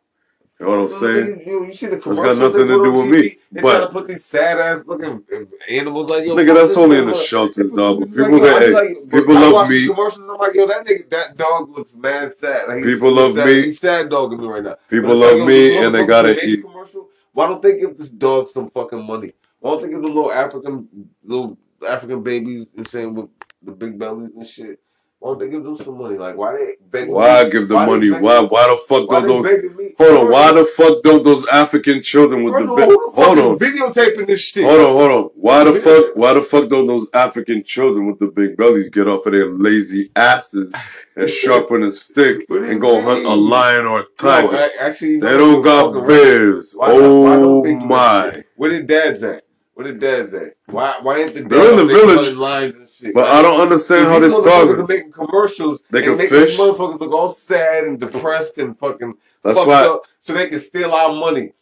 [0.64, 1.44] You know what I'm saying?
[1.46, 3.12] You, you see the got nothing to do with TV?
[3.12, 5.22] me, They but- trying to put these sad ass looking
[5.70, 6.36] animals like yo.
[6.36, 8.00] Nigga, that's only in the shelters, dog.
[8.00, 9.88] But it's like, people yo, that hey, like, people I love me.
[9.88, 12.68] Commercials, I'm like, yo, that nigga, that dog looks mad sad.
[12.70, 13.64] Like, People love sad, me.
[13.66, 14.78] He's sad dogging me right now.
[14.90, 16.62] People it's like, love yo, me and they gotta who made the eat.
[16.64, 19.34] Commercial, why don't they give this dog some fucking money?
[19.60, 20.88] Why don't they give the little African
[21.24, 21.58] little
[21.90, 22.70] African babies?
[22.72, 23.30] You know I'm saying with
[23.62, 24.80] the big bellies and shit.
[25.24, 26.18] Why don't they give them some money?
[26.18, 27.14] Like, why they begging?
[27.14, 27.50] Why me?
[27.52, 28.10] give them Why money?
[28.12, 29.94] Why why the fuck Why don't those me?
[29.98, 33.40] hold on, why the fuck don't those African children with First the all, the hold
[33.40, 33.58] on.
[33.58, 34.66] videotaping this shit?
[34.66, 35.30] Hold on, hold on.
[35.36, 36.08] Why the fuck?
[36.18, 39.46] Why the fuck don't those African children with the big bellies get off of their
[39.46, 40.76] lazy asses
[41.16, 44.58] and sharpen a stick What do you and go hunt a lion or a tiger?
[44.58, 46.74] a- actually, They don't got bears.
[46.76, 48.44] Why not- why don't Oh they do that my!
[48.58, 49.44] Where the dads at?
[49.76, 50.54] Where the dads at?
[50.68, 52.36] Why why ain't the They're in the village.
[52.36, 53.14] lines and shit?
[53.16, 54.90] But I don't understand how they these motherfuckers are started.
[54.90, 55.84] making commercials.
[55.90, 56.52] They and can make fish.
[56.52, 59.86] These motherfuckers look all sad and depressed and fucking That's fucked why.
[59.88, 61.54] up, so they can steal our money.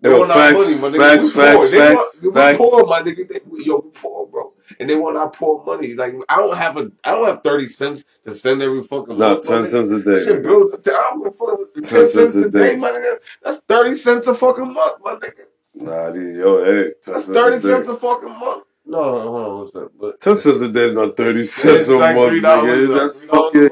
[0.00, 0.98] They Yo, want facts, our money, my nigga.
[0.98, 1.68] facts, we facts, poor.
[1.68, 2.58] They facts, want, facts.
[2.58, 3.28] Poor, my nigga.
[3.28, 4.54] They, yo, we poor, bro.
[4.80, 5.94] And they want our poor money.
[5.94, 9.34] Like I don't have a, I don't have thirty cents to send every fucking my
[9.34, 9.66] ten nigga.
[9.66, 10.48] cents a That shit day.
[10.48, 10.74] builds.
[10.88, 11.58] I don't give a fuck.
[11.74, 13.16] Ten, Ten cents a day, my nigga.
[13.42, 15.47] That's thirty cents a fucking month, my nigga.
[15.80, 18.64] Nah, dude, yo, hey, That's thirty cents a fucking month.
[18.86, 19.90] No, no, hold on, what's that?
[20.00, 23.00] But Ten cents a day is not thirty cents a like month, nigga.
[23.00, 23.70] That's fucking.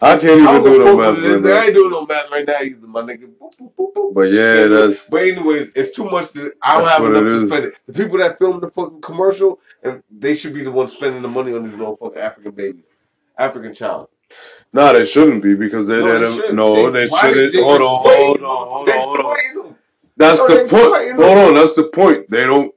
[0.00, 1.46] I can't even don't do no math right is.
[1.46, 3.30] I ain't doing no math right now either, my nigga.
[3.40, 4.14] Boop, boop, boop.
[4.14, 6.32] But yeah, that's But anyways, it's too much.
[6.32, 7.48] To, I don't have enough to is.
[7.50, 7.74] spend it.
[7.86, 11.28] The people that film the fucking commercial, and they should be the ones spending the
[11.28, 12.90] money on these little fucking African babies,
[13.38, 14.08] African child.
[14.72, 14.92] nah.
[14.92, 16.32] They shouldn't be because they No, they didn't.
[16.36, 16.56] shouldn't.
[16.56, 17.52] No, They- they shouldn't.
[17.54, 19.24] they Hold on, hold on, hold on, hold on.
[19.24, 19.76] exploiting them.
[20.16, 21.08] That's No, the point.
[21.08, 21.16] them.
[21.16, 22.30] Hold on, that's the point.
[22.30, 22.74] They don't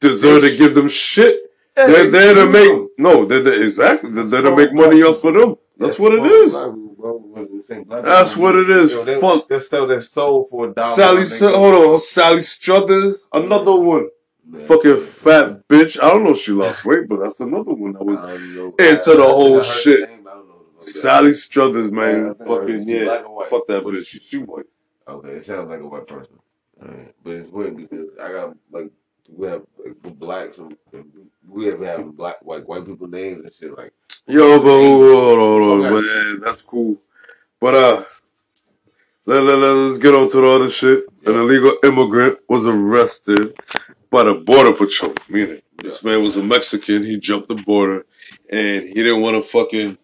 [0.00, 1.40] deserve They to give them shit.
[1.76, 2.88] Yeah, They're they there to make them.
[2.98, 3.24] no.
[3.24, 4.10] They're there, exactly.
[4.10, 5.56] They're there to make money off of them.
[5.78, 6.52] That's what it is.
[6.52, 8.92] black people, bro, what they say, That's what it is.
[8.92, 9.48] Yo, they, Fuck.
[9.48, 10.94] They sell their soul for a dollar.
[10.94, 11.98] Sally, my hold on.
[12.00, 14.08] Sally Struthers, another one.
[14.46, 16.02] Man, Fucking fat bitch.
[16.02, 19.24] I don't know if she lost weight, but that's another one that was into the
[19.24, 20.08] whole shit.
[20.10, 22.34] name, I don't know the fuck that Sally Struthers, man.
[22.36, 23.04] heard Fucking yeah.
[23.04, 23.48] black or white?
[23.48, 24.06] Fuck that bitch.
[24.06, 24.18] she?
[24.18, 24.66] She white.
[25.08, 26.39] Okay, it sounds like a white person.
[26.82, 27.14] Alright.
[27.22, 28.90] But it's weird because I got like
[29.36, 30.76] we have like, blacks and
[31.48, 33.92] we have having black like white people names and shit like
[34.26, 36.40] Yo, but hold on, hold on, man.
[36.40, 37.00] That's cool.
[37.60, 38.04] But uh,
[39.26, 41.04] let, let, let's get on to the other shit.
[41.26, 43.58] An illegal immigrant was arrested
[44.08, 45.14] by the border patrol.
[45.28, 47.02] Meaning, this man was a Mexican.
[47.02, 48.06] He jumped the border,
[48.50, 49.98] and he didn't want to fucking.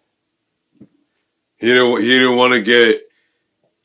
[1.57, 2.01] He didn't.
[2.01, 3.01] He didn't want to get.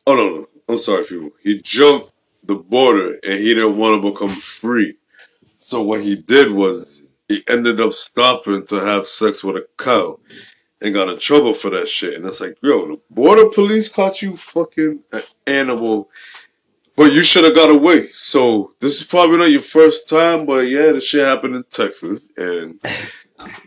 [0.07, 1.31] Oh no, no, I'm sorry, people.
[1.41, 2.12] He jumped
[2.45, 4.97] the border, and he didn't want to become free.
[5.59, 10.19] So what he did was he ended up stopping to have sex with a cow
[10.81, 12.15] and got in trouble for that shit.
[12.15, 16.11] And it's like, yo, the border police caught you fucking an animal,
[16.97, 18.09] but you should have got away.
[18.13, 22.33] So this is probably not your first time, but yeah, this shit happened in Texas,
[22.37, 22.81] and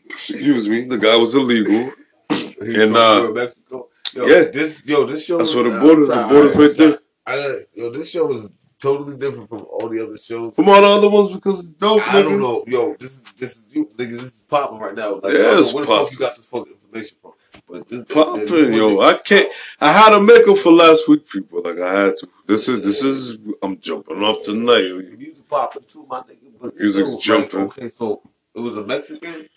[0.09, 1.91] Excuse me, the guy was illegal.
[2.30, 3.89] And, uh, Mexico.
[4.13, 4.43] Yo, yeah.
[4.45, 5.38] this yo, this show.
[5.38, 6.99] That's where the border- the I'm border's right there.
[7.28, 7.89] I yo.
[7.89, 8.49] This show is
[8.86, 10.56] totally different from all the other shows.
[10.56, 12.96] From all the other ones because it's dope, I don't know, yo.
[13.00, 13.98] This is this is you, niggas.
[13.98, 15.16] This is popping right now.
[15.16, 17.32] Like, Yeah, it's where the fuck you got this fucking information from?
[17.68, 19.02] But this Poppin', this- yo.
[19.02, 19.52] I can't.
[19.82, 21.64] I had to make for last week, people.
[21.64, 22.28] Like I had to.
[22.46, 23.44] This is this is.
[23.64, 24.82] I'm jumping off tonight.
[24.84, 26.52] The music popping too, my nigga.
[26.62, 27.60] But Music's still, jumping.
[27.62, 28.22] Like, okay, so
[28.54, 29.48] it was a Mexican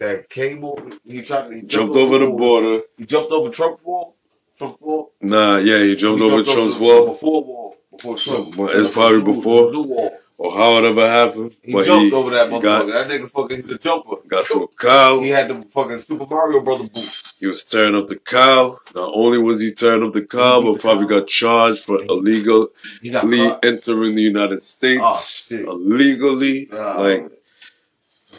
[0.00, 0.90] that came over.
[1.06, 2.82] He tried to he Jumped over the border.
[2.98, 4.16] He jumped over Trump wall.
[4.58, 5.12] Trump wall.
[5.20, 7.76] Nah, yeah, he jumped He over Trump's the- wall, Before wall.
[7.92, 8.54] Before Trump.
[8.58, 9.70] It's probably before.
[9.70, 10.18] New wall.
[10.38, 11.54] or how it ever happened.
[11.62, 12.62] He but jumped he, over that he motherfucker.
[12.62, 14.16] got that nigga fucking he's a jumper.
[14.26, 15.20] got to a cow.
[15.20, 17.34] He had the fucking Super Mario Brother boots.
[17.38, 18.78] He was tearing up the cow.
[18.94, 21.20] Not only was he tearing up the cow, but the probably cow.
[21.20, 22.66] got charged for illegally
[23.02, 23.14] He
[23.62, 25.66] entering the United States Oh, shit.
[25.66, 26.68] illegally.
[26.72, 27.30] Uh, like,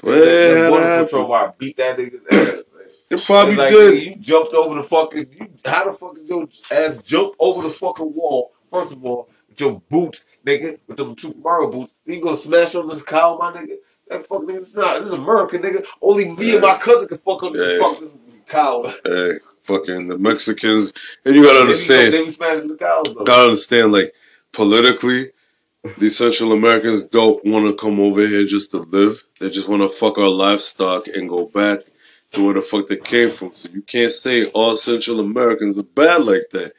[0.01, 2.63] well, border that patrol wire beat that nigga's ass.
[2.75, 2.85] man.
[3.11, 4.03] it probably like, did.
[4.03, 5.27] You jumped over the fucking.
[5.31, 8.51] You, how the fuck did your ass jump over the fucking wall?
[8.69, 11.95] First of all, with your boots, nigga, with them Mario boots.
[12.05, 13.75] You gonna smash on this cow, my nigga?
[14.07, 14.97] That fuck nigga, it's not.
[14.99, 15.85] This is America, nigga.
[16.01, 17.79] Only me and my cousin can fuck on Yeah.
[17.79, 18.91] fuck this cow.
[19.05, 20.93] Hey, fucking the Mexicans,
[21.25, 22.13] and you gotta understand.
[22.13, 23.23] They be smashing the cows though.
[23.23, 24.13] gotta understand, like
[24.51, 25.31] politically,
[25.97, 29.21] these Central Americans don't want to come over here just to live.
[29.39, 31.79] They just want to fuck our livestock and go back
[32.31, 33.53] to where the fuck they came from.
[33.53, 36.73] So you can't say all Central Americans are bad like that.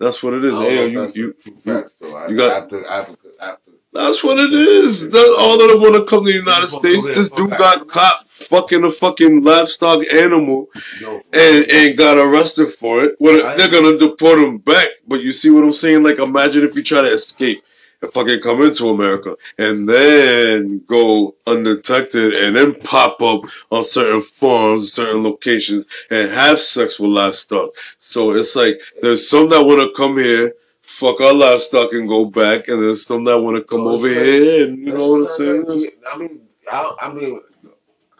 [0.00, 0.54] That's what it is.
[0.54, 2.14] I Hey, know if you, that's you, facts though.
[2.14, 3.70] I, you got- after after after.
[3.92, 5.10] that's what it is.
[5.10, 7.16] That all of them want to come to the United just wanna go States.
[7.16, 10.68] This dude got caught fucking a fucking livestock animal
[11.00, 13.16] Yo, and and got arrested for it.
[13.18, 14.88] Well, they're gonna deport him back.
[15.06, 16.02] But you see what I'm saying?
[16.04, 17.64] Like, imagine if you try to escape
[18.00, 24.22] and fucking come into America and then go undetected and then pop up on certain
[24.22, 27.70] farms, certain locations, and have sex with livestock.
[27.98, 30.52] So it's like there's some that want to come here.
[30.80, 33.98] Fuck our livestock and go back, and there's some that want to come oh, So
[33.98, 35.62] over like- here, and you know what I'm saying?
[35.64, 36.40] that- I mean,
[36.72, 37.40] I, I mean,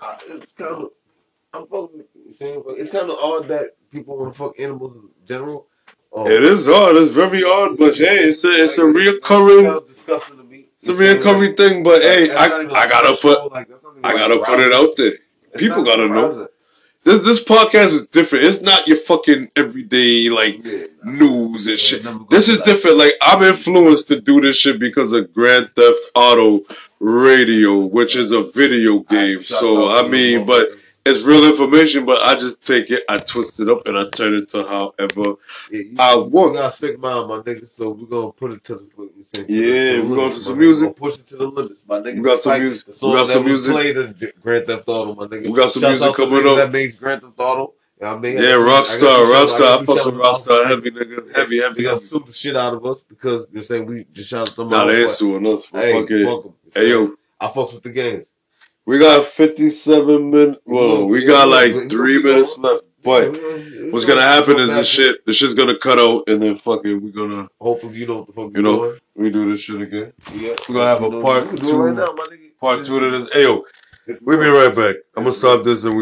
[0.01, 0.91] I, it's kind of.
[1.55, 5.09] I'm fucking saying, but it's kind of odd that people want to fuck animals in
[5.25, 5.67] general.
[6.15, 6.97] Um, It is hard.
[6.97, 9.65] It's very hard, but hey, it's a it's a like, reoccurring.
[9.65, 10.67] sounds disgusting to me.
[10.77, 11.37] It's a You know what I'm saying?
[11.53, 13.39] reoccurring thing, but Like, hey, I, I like gotta put
[14.05, 15.13] I gotta put it out there.
[15.53, 16.49] It's People gotta know.
[17.05, 18.45] This this podcast is different.
[18.45, 21.13] It's not your fucking everyday like Yeah, nah.
[21.13, 22.03] news and shit.
[22.31, 22.97] This is different.
[22.97, 26.63] Like I'm influenced to do this shit because of Grand Theft Auto
[27.01, 29.43] Radio, which is a video game.
[29.43, 30.69] Shout So I mean, but.
[31.09, 32.05] It's real information.
[32.05, 35.35] But I just take it, I twist it up, and I turn it to however
[35.71, 36.55] Yeah, you, I you want.
[36.55, 37.67] got a sick mind, my nigga.
[37.67, 38.89] So we're gonna put it to the
[39.33, 40.97] to Yeah, the we're going to some music.
[40.97, 42.17] Push it to the limits, my nigga.
[42.17, 42.95] We got some like music.
[43.03, 43.73] We got some music.
[43.73, 45.49] played in Grand Theft Auto, my nigga.
[45.49, 46.57] We got some music coming up.
[46.57, 47.75] That makes Grand Theft Auto.
[48.01, 48.37] You know I mean?
[48.37, 49.83] Yeah, I guess we- I Rockstar, Rockstar.
[49.83, 50.15] I fuck shout out.
[50.21, 53.59] Rockstar, heavy nigga, heavy, heavy, They gonna sue the shit out of us because you
[53.59, 54.87] I'm saying we just shot them Nah, out.
[54.87, 55.67] they ain't suing us.
[55.67, 55.93] Hey,
[56.25, 56.53] fuck 'em.
[56.75, 58.27] Hey yo, I fucks with the games.
[58.89, 60.61] We got 57 minutes.
[60.65, 62.85] Well, we got like three minutes left.
[63.05, 65.99] But Yeah, we gonna- we what's gonna happen is this shit, this shit's gonna cut
[65.99, 68.99] out, and then fucking we gonna Hopefully you know what the fuck You know, doing.
[69.15, 70.13] we do this shit again.
[70.35, 70.55] Yeah.
[70.69, 72.59] We're gonna have a part we can do it two- right now, my nigga.
[72.61, 73.29] Part two to this.
[73.33, 73.65] Hey yo,
[74.09, 74.97] It's- we be right back.
[75.17, 75.97] I'm gonna stop this and we.